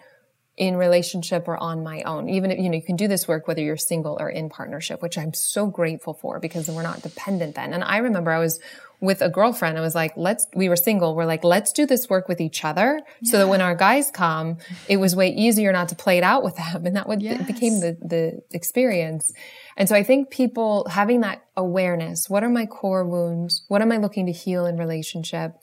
[0.59, 2.29] in relationship or on my own.
[2.29, 5.01] Even if, you know, you can do this work whether you're single or in partnership,
[5.01, 7.73] which I'm so grateful for because we're not dependent then.
[7.73, 8.59] And I remember I was
[9.01, 9.77] with a girlfriend.
[9.77, 11.15] I was like, let's, we were single.
[11.15, 13.31] We're like, let's do this work with each other yeah.
[13.31, 16.43] so that when our guys come, it was way easier not to play it out
[16.43, 16.85] with them.
[16.85, 17.45] And that would, yes.
[17.47, 19.31] became the, the experience.
[19.77, 23.63] And so I think people having that awareness, what are my core wounds?
[23.69, 25.53] What am I looking to heal in relationship?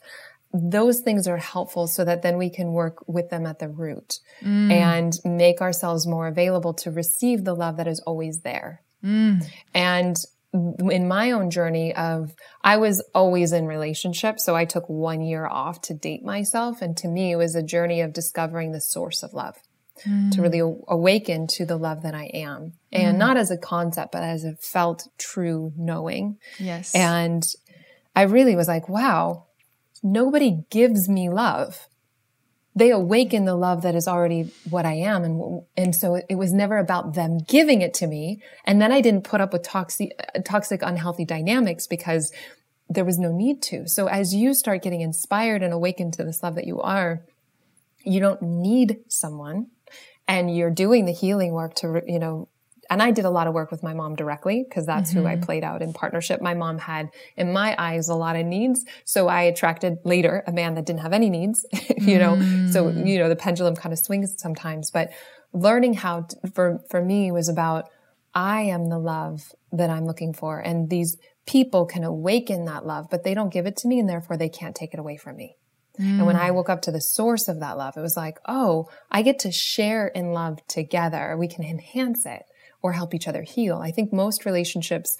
[0.53, 4.19] Those things are helpful so that then we can work with them at the root
[4.41, 4.71] mm.
[4.71, 8.81] and make ourselves more available to receive the love that is always there.
[9.03, 9.45] Mm.
[9.75, 10.15] And
[10.53, 12.33] in my own journey of
[12.63, 16.95] I was always in relationships, so I took one year off to date myself, and
[16.97, 19.57] to me it was a journey of discovering the source of love.
[20.05, 20.31] Mm.
[20.33, 22.73] To really awaken to the love that I am.
[22.91, 23.19] And mm.
[23.19, 26.37] not as a concept, but as a felt true knowing.
[26.59, 26.93] Yes.
[26.93, 27.41] And
[28.15, 29.47] I really was like, wow,
[30.03, 31.87] nobody gives me love
[32.77, 35.23] they awaken the love that is already what I am.
[35.23, 38.39] And, and so it was never about them giving it to me.
[38.65, 40.11] And then I didn't put up with toxic,
[40.45, 42.31] toxic, unhealthy dynamics because
[42.87, 43.87] there was no need to.
[43.87, 47.23] So as you start getting inspired and awakened to this love that you are,
[48.03, 49.71] you don't need someone
[50.27, 52.47] and you're doing the healing work to, you know,
[52.89, 55.19] and I did a lot of work with my mom directly because that's mm-hmm.
[55.19, 55.43] who I mm-hmm.
[55.43, 56.41] played out in partnership.
[56.41, 58.85] My mom had, in my eyes, a lot of needs.
[59.05, 61.65] So I attracted later a man that didn't have any needs,
[61.97, 62.71] you know, mm.
[62.71, 65.09] so, you know, the pendulum kind of swings sometimes, but
[65.53, 67.89] learning how to, for, for me was about,
[68.33, 70.59] I am the love that I'm looking for.
[70.59, 74.07] And these people can awaken that love, but they don't give it to me and
[74.07, 75.55] therefore they can't take it away from me.
[75.99, 76.19] Mm.
[76.19, 76.55] And when I mm.
[76.55, 79.51] woke up to the source of that love, it was like, oh, I get to
[79.51, 81.35] share in love together.
[81.37, 82.43] We can enhance it
[82.81, 83.77] or help each other heal.
[83.77, 85.17] I think most relationships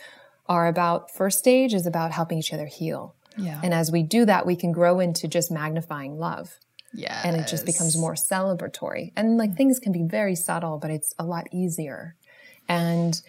[0.48, 3.16] are about first stage is about helping each other heal.
[3.38, 3.60] Yeah.
[3.64, 6.58] And as we do that, we can grow into just magnifying love.
[6.94, 7.22] Yeah.
[7.24, 9.12] And it just becomes more celebratory.
[9.16, 12.16] And like things can be very subtle, but it's a lot easier.
[12.68, 13.22] And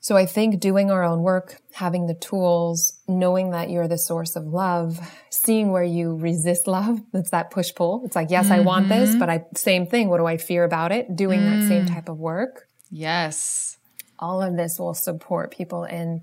[0.00, 4.36] so I think doing our own work, having the tools, knowing that you're the source
[4.36, 8.02] of love, seeing where you resist love, that's that push pull.
[8.04, 8.54] It's like, yes, mm-hmm.
[8.54, 9.18] I want this, mm-hmm.
[9.18, 10.08] but I, same thing.
[10.08, 11.16] What do I fear about it?
[11.16, 11.50] Doing mm.
[11.50, 11.94] that same mm.
[11.94, 12.67] type of work.
[12.90, 13.78] Yes.
[14.18, 16.22] All of this will support people in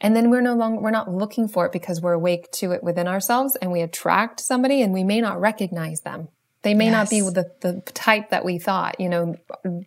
[0.00, 2.82] and then we're no longer we're not looking for it because we're awake to it
[2.82, 6.28] within ourselves and we attract somebody and we may not recognize them.
[6.62, 6.92] They may yes.
[6.92, 9.00] not be the, the type that we thought.
[9.00, 9.36] You know,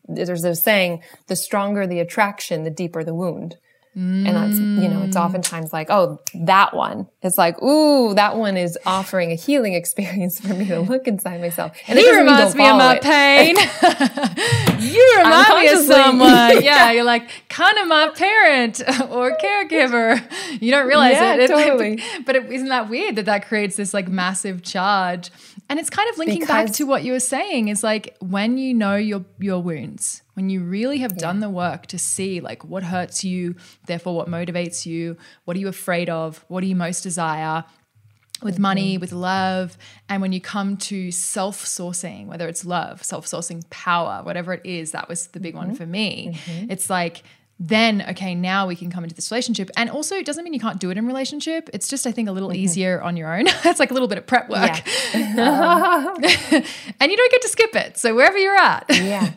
[0.07, 3.57] there's a saying, the stronger the attraction, the deeper the wound.
[3.97, 4.27] Mm.
[4.27, 5.23] And that's, you know, it's mm.
[5.23, 7.07] oftentimes like, oh, that one.
[7.21, 11.39] It's like, ooh, that one is offering a healing experience for me to look inside
[11.39, 11.77] myself.
[11.87, 13.01] And he reminds me of my it.
[13.01, 13.55] pain.
[14.79, 16.35] you remind me of someone.
[16.65, 20.21] Yeah, you're like kind of my parent or caregiver.
[20.61, 21.47] You don't realize yeah, it.
[21.47, 21.97] Totally.
[21.97, 25.31] But, but it, isn't that weird that that creates this like massive charge?
[25.69, 28.57] And it's kind of linking because, back to what you were saying is like when
[28.57, 32.63] you know your your wounds, when you really have done the work to see like
[32.63, 33.55] what hurts you,
[33.87, 37.65] therefore what motivates you, what are you afraid of, what do you most desire,
[38.41, 39.77] with money, with love.
[40.09, 44.65] And when you come to self sourcing, whether it's love, self sourcing power, whatever it
[44.65, 45.67] is, that was the big mm-hmm.
[45.67, 46.37] one for me.
[46.45, 46.71] Mm-hmm.
[46.71, 47.23] It's like
[47.57, 50.59] then okay now we can come into this relationship and also it doesn't mean you
[50.59, 52.57] can't do it in relationship it's just i think a little mm-hmm.
[52.57, 54.81] easier on your own it's like a little bit of prep work
[55.13, 56.05] yeah.
[56.13, 56.15] um,
[56.99, 59.31] and you don't get to skip it so wherever you're at yeah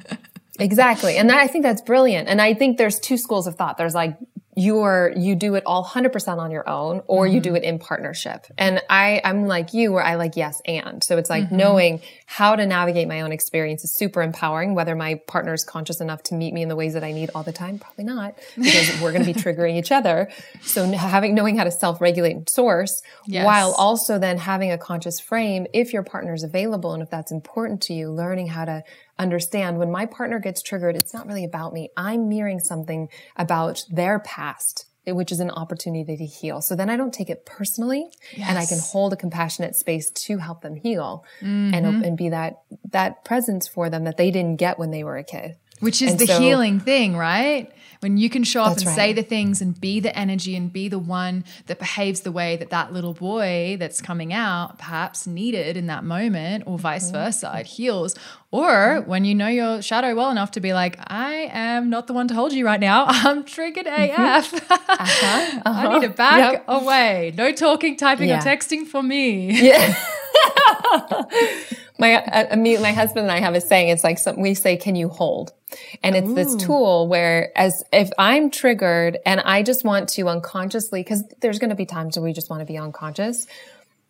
[0.59, 1.16] exactly.
[1.16, 2.28] And that, i think that's brilliant.
[2.28, 3.78] And i think there's two schools of thought.
[3.78, 4.16] There's like
[4.59, 7.34] you're you do it all 100% on your own or mm-hmm.
[7.36, 8.44] you do it in partnership.
[8.59, 11.02] And i i'm like you where i like yes and.
[11.04, 11.56] So it's like mm-hmm.
[11.56, 14.74] knowing how to navigate my own experience is super empowering.
[14.74, 17.30] Whether my partner is conscious enough to meet me in the ways that i need
[17.36, 20.28] all the time probably not because we're going to be triggering each other.
[20.62, 23.46] So having knowing how to self-regulate and source yes.
[23.46, 27.30] while also then having a conscious frame if your partner is available and if that's
[27.30, 28.82] important to you learning how to
[29.18, 31.90] understand when my partner gets triggered, it's not really about me.
[31.96, 36.60] I'm mirroring something about their past which is an opportunity to heal.
[36.60, 38.06] So then I don't take it personally
[38.36, 38.48] yes.
[38.48, 41.74] and I can hold a compassionate space to help them heal mm-hmm.
[41.74, 42.60] and, and be that,
[42.90, 45.56] that presence for them that they didn't get when they were a kid.
[45.80, 47.72] Which is and the so, healing thing, right?
[48.00, 48.94] When you can show up and right.
[48.94, 52.56] say the things and be the energy and be the one that behaves the way
[52.56, 57.24] that that little boy that's coming out perhaps needed in that moment, or vice mm-hmm.
[57.24, 58.14] versa, it heals.
[58.52, 59.10] Or mm-hmm.
[59.10, 62.28] when you know your shadow well enough to be like, I am not the one
[62.28, 63.06] to hold you right now.
[63.08, 64.22] I'm triggered mm-hmm.
[64.22, 64.70] AF.
[64.70, 65.62] uh-huh, uh-huh.
[65.66, 66.64] I need to back yep.
[66.68, 67.34] away.
[67.36, 68.38] No talking, typing, yeah.
[68.38, 69.60] or texting for me.
[69.60, 69.96] Yeah.
[71.98, 73.88] my uh, me, my husband and I have a saying.
[73.88, 75.52] It's like some, we say, "Can you hold?"
[76.02, 76.34] And it's Ooh.
[76.34, 81.58] this tool where, as if I'm triggered and I just want to unconsciously, because there's
[81.58, 83.46] going to be times where we just want to be unconscious.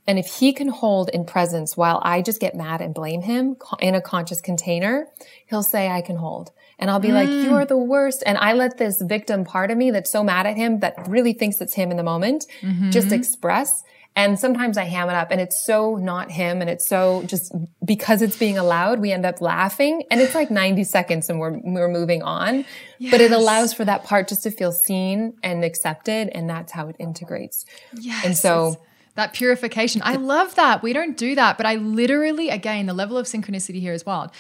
[0.09, 3.57] And if he can hold in presence while I just get mad and blame him
[3.79, 5.07] in a conscious container,
[5.45, 6.51] he'll say, I can hold.
[6.79, 7.15] And I'll be mm.
[7.15, 8.23] like, you're the worst.
[8.25, 11.35] And I let this victim part of me that's so mad at him that really
[11.35, 12.89] thinks it's him in the moment mm-hmm.
[12.89, 13.83] just express.
[14.19, 17.55] And sometimes I ham it up and it's so not him and it's so just
[17.85, 21.61] because it's being allowed, we end up laughing and it's like 90 seconds and we're,
[21.63, 22.65] we're moving on.
[22.99, 23.13] Yes.
[23.13, 26.89] But it allows for that part just to feel seen and accepted and that's how
[26.89, 27.65] it integrates.
[27.93, 28.25] Yes.
[28.25, 28.81] And so
[29.15, 30.03] that purification.
[30.05, 30.83] I love that.
[30.83, 34.33] We don't do that, but I literally, again, the level of synchronicity here is wild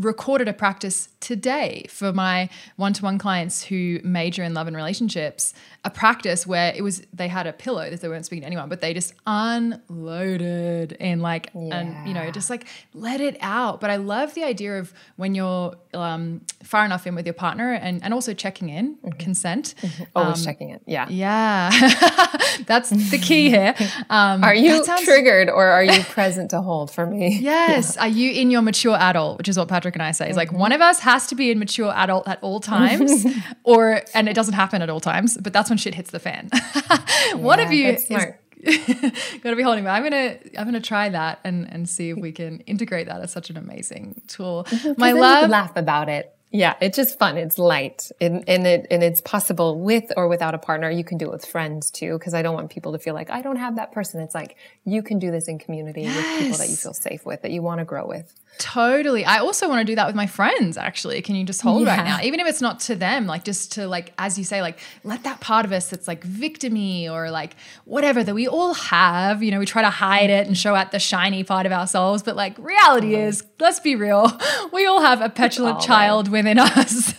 [0.00, 5.52] recorded a practice today for my one-to-one clients who major in love and relationships
[5.84, 8.68] a practice where it was they had a pillow that they weren't speaking to anyone
[8.68, 11.78] but they just unloaded and like yeah.
[11.78, 15.34] and you know just like let it out but i love the idea of when
[15.34, 19.18] you're um, far enough in with your partner and and also checking in mm-hmm.
[19.18, 20.04] consent mm-hmm.
[20.16, 21.70] always um, checking it yeah yeah
[22.66, 23.74] that's the key here
[24.10, 28.02] um, are you sounds, triggered or are you present to hold for me yes yeah.
[28.02, 30.38] are you in your mature adult which is what patrick and i say is mm-hmm.
[30.38, 33.26] like one of us has to be a mature adult at all times
[33.64, 36.50] or and it doesn't happen at all times but that's when shit hits the fan.
[37.34, 38.04] One yeah, of you is
[39.42, 39.90] got to be holding me.
[39.90, 43.32] I'm gonna I'm gonna try that and and see if we can integrate that as
[43.32, 44.66] such an amazing tool.
[44.96, 46.34] My love, laugh about it.
[46.52, 47.36] Yeah, it's just fun.
[47.36, 50.90] It's light, and, and it and it's possible with or without a partner.
[50.90, 53.30] You can do it with friends too, because I don't want people to feel like
[53.30, 54.20] I don't have that person.
[54.20, 56.16] It's like you can do this in community yes.
[56.16, 58.34] with people that you feel safe with, that you want to grow with.
[58.58, 59.24] Totally.
[59.24, 61.22] I also want to do that with my friends actually.
[61.22, 61.96] Can you just hold yeah.
[61.96, 62.20] right now?
[62.22, 65.22] Even if it's not to them, like just to like as you say like let
[65.24, 69.50] that part of us that's like victimy or like whatever that we all have, you
[69.50, 72.36] know, we try to hide it and show out the shiny part of ourselves, but
[72.36, 73.26] like reality mm.
[73.28, 74.30] is, let's be real,
[74.72, 77.14] we all have a petulant child within us.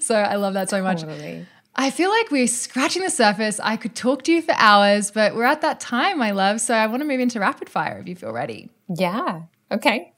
[0.00, 1.00] so I love that so much.
[1.00, 1.46] Totally.
[1.76, 3.58] I feel like we're scratching the surface.
[3.58, 6.60] I could talk to you for hours, but we're at that time, my love.
[6.60, 8.70] So I want to move into rapid fire if you feel ready.
[8.88, 9.42] Yeah.
[9.72, 10.12] Okay.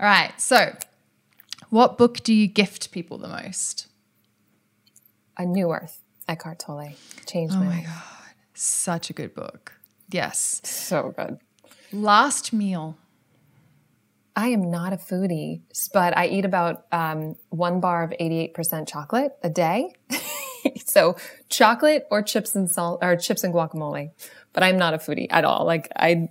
[0.00, 0.32] All right.
[0.40, 0.74] So,
[1.70, 3.86] what book do you gift people the most?
[5.36, 6.92] A New Earth, Eckhart Tolle.
[7.26, 8.02] Changed oh my, my God.
[8.54, 9.74] Such a good book.
[10.10, 10.60] Yes.
[10.64, 11.38] So good.
[11.92, 12.96] Last meal.
[14.34, 15.62] I am not a foodie,
[15.92, 19.92] but I eat about um, one bar of 88% chocolate a day.
[20.84, 21.16] so
[21.48, 24.10] chocolate or chips and salt or chips and guacamole.
[24.52, 25.64] But I'm not a foodie at all.
[25.64, 26.28] Like I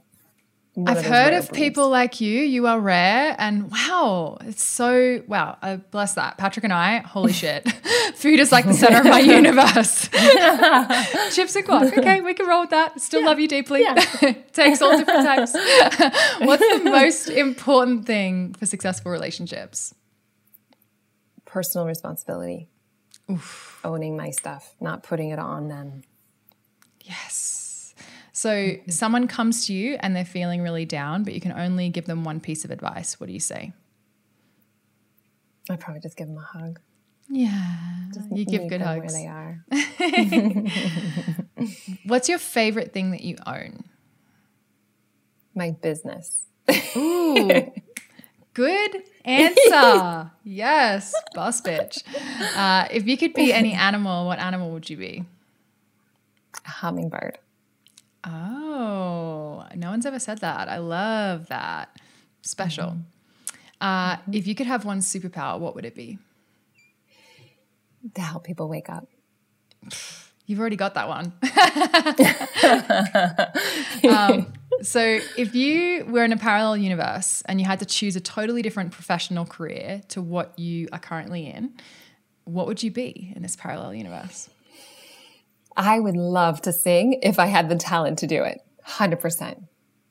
[0.85, 1.57] I've heard of breeds.
[1.57, 2.39] people like you.
[2.41, 5.57] You are rare, and wow, it's so wow.
[5.61, 6.37] I bless that.
[6.37, 7.67] Patrick and I, holy shit,
[8.15, 10.07] food is like the center of my universe.
[11.33, 11.97] Chips and guac.
[11.97, 13.01] Okay, we can roll with that.
[13.01, 13.27] Still yeah.
[13.27, 13.81] love you deeply.
[13.81, 13.95] Yeah.
[14.53, 15.53] Takes all different types.
[16.39, 19.95] What's the most important thing for successful relationships?
[21.45, 22.67] Personal responsibility.
[23.31, 23.79] Oof.
[23.83, 26.03] Owning my stuff, not putting it on them.
[27.03, 27.66] Yes.
[28.37, 28.91] So mm-hmm.
[28.91, 32.23] someone comes to you and they're feeling really down, but you can only give them
[32.23, 33.19] one piece of advice.
[33.19, 33.73] What do you say?
[35.71, 36.79] I probably just give them a hug.
[37.29, 37.75] Yeah,
[38.13, 39.11] just you give good hugs.
[39.11, 39.65] Where they are.
[42.05, 43.85] What's your favorite thing that you own?
[45.55, 46.45] My business.
[46.95, 47.71] Ooh,
[48.53, 50.31] good answer.
[50.43, 52.03] yes, boss bitch.
[52.55, 55.25] Uh, if you could be any animal, what animal would you be?
[56.67, 57.39] A hummingbird.
[58.27, 60.67] Oh, no one's ever said that.
[60.67, 61.97] I love that.
[62.41, 62.87] Special.
[62.89, 63.01] Mm-hmm.
[63.79, 64.33] Uh, mm-hmm.
[64.33, 66.17] If you could have one superpower, what would it be?
[68.15, 69.07] To help people wake up.
[70.45, 71.33] You've already got that one.
[74.13, 78.21] um, so, if you were in a parallel universe and you had to choose a
[78.21, 81.73] totally different professional career to what you are currently in,
[82.45, 84.49] what would you be in this parallel universe?
[85.77, 88.61] I would love to sing if I had the talent to do it.
[88.85, 89.63] 100%.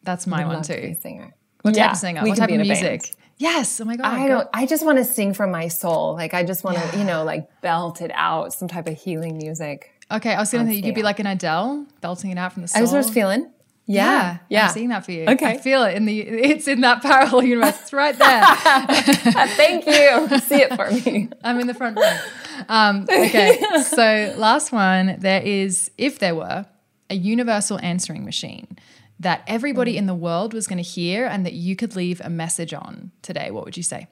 [0.03, 0.75] That's my one too.
[0.75, 1.35] To singer.
[1.62, 2.23] What type of singer?
[2.23, 3.12] What type of music?
[3.39, 3.81] Yes.
[3.81, 4.07] Oh my god.
[4.07, 4.49] I don't.
[4.55, 6.14] I just want to sing from my soul.
[6.14, 6.99] Like I just want to, yeah.
[6.99, 8.55] you know, like belt it out.
[8.55, 9.93] Some type of healing music.
[10.11, 12.62] Okay, I was gonna think you could be like an Adele, belting it out from
[12.62, 12.79] the soul.
[12.79, 13.51] I was just feeling.
[13.89, 14.67] Yeah, yeah, yeah.
[14.67, 15.27] I'm seeing that for you.
[15.27, 16.21] Okay, I feel it in the.
[16.21, 17.81] It's in that parallel universe.
[17.83, 18.45] It's right there.
[19.57, 20.39] Thank you.
[20.41, 21.29] See it for me.
[21.45, 22.19] I'm in the front row.
[22.68, 25.16] Um, okay, so last one.
[25.18, 26.66] There is, if there were,
[27.09, 28.76] a universal answering machine
[29.18, 29.98] that everybody mm.
[29.98, 33.12] in the world was going to hear and that you could leave a message on
[33.22, 34.09] today, what would you say?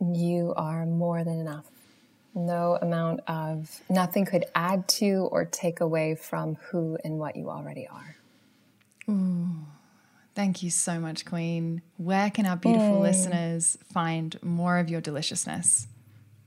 [0.00, 1.66] You are more than enough.
[2.34, 7.50] No amount of nothing could add to or take away from who and what you
[7.50, 8.16] already are.
[9.10, 9.66] Ooh,
[10.34, 11.82] thank you so much, Queen.
[11.98, 13.02] Where can our beautiful mm.
[13.02, 15.86] listeners find more of your deliciousness?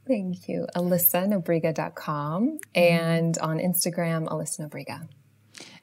[0.08, 0.68] Thank you.
[0.76, 2.60] AlyssaNobriga.com mm.
[2.76, 5.08] and on Instagram, Alyssa Nobriga.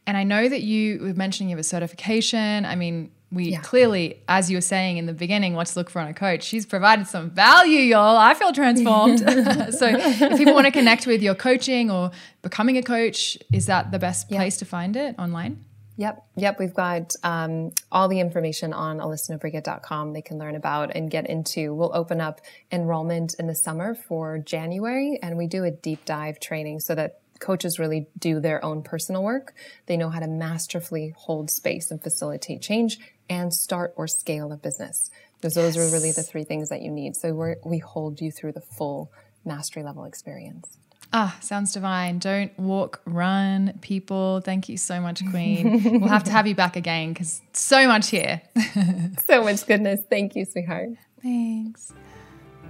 [0.07, 2.64] And I know that you were mentioning you have a certification.
[2.64, 3.61] I mean, we yeah.
[3.61, 6.43] clearly, as you were saying in the beginning, what to look for on a coach.
[6.43, 8.16] She's provided some value, y'all.
[8.16, 9.20] I feel transformed.
[9.73, 12.11] so, if people want to connect with your coaching or
[12.43, 15.64] becoming a coach, is that the best place to find it online?
[15.97, 16.24] Yep.
[16.36, 16.59] Yep.
[16.59, 21.74] We've got um, all the information on alyssanobriga.com they can learn about and get into.
[21.74, 22.40] We'll open up
[22.70, 27.20] enrollment in the summer for January and we do a deep dive training so that
[27.40, 29.55] coaches really do their own personal work.
[29.86, 34.57] They know how to masterfully hold space and facilitate change and start or scale a
[34.57, 35.11] business.
[35.36, 35.90] Because those yes.
[35.90, 37.16] are really the three things that you need.
[37.16, 39.11] So we hold you through the full
[39.45, 40.78] mastery level experience.
[41.15, 42.19] Ah, sounds divine.
[42.19, 44.41] Don't walk, run, people.
[44.41, 46.01] Thank you so much, Queen.
[46.01, 48.41] we'll have to have you back again because so much here.
[49.27, 50.01] so much goodness.
[50.09, 50.91] Thank you, sweetheart.
[51.23, 51.93] Thanks.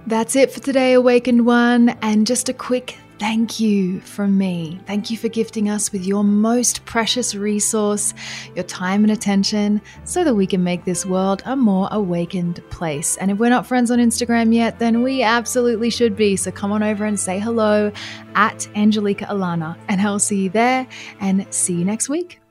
[0.05, 1.89] That's it for today, Awakened One.
[2.01, 4.77] And just a quick thank you from me.
[4.85, 8.13] Thank you for gifting us with your most precious resource,
[8.53, 13.15] your time and attention, so that we can make this world a more awakened place.
[13.15, 16.35] And if we're not friends on Instagram yet, then we absolutely should be.
[16.35, 17.93] So come on over and say hello
[18.35, 20.85] at Angelica Alana, and I'll see you there
[21.21, 22.42] and see you next week.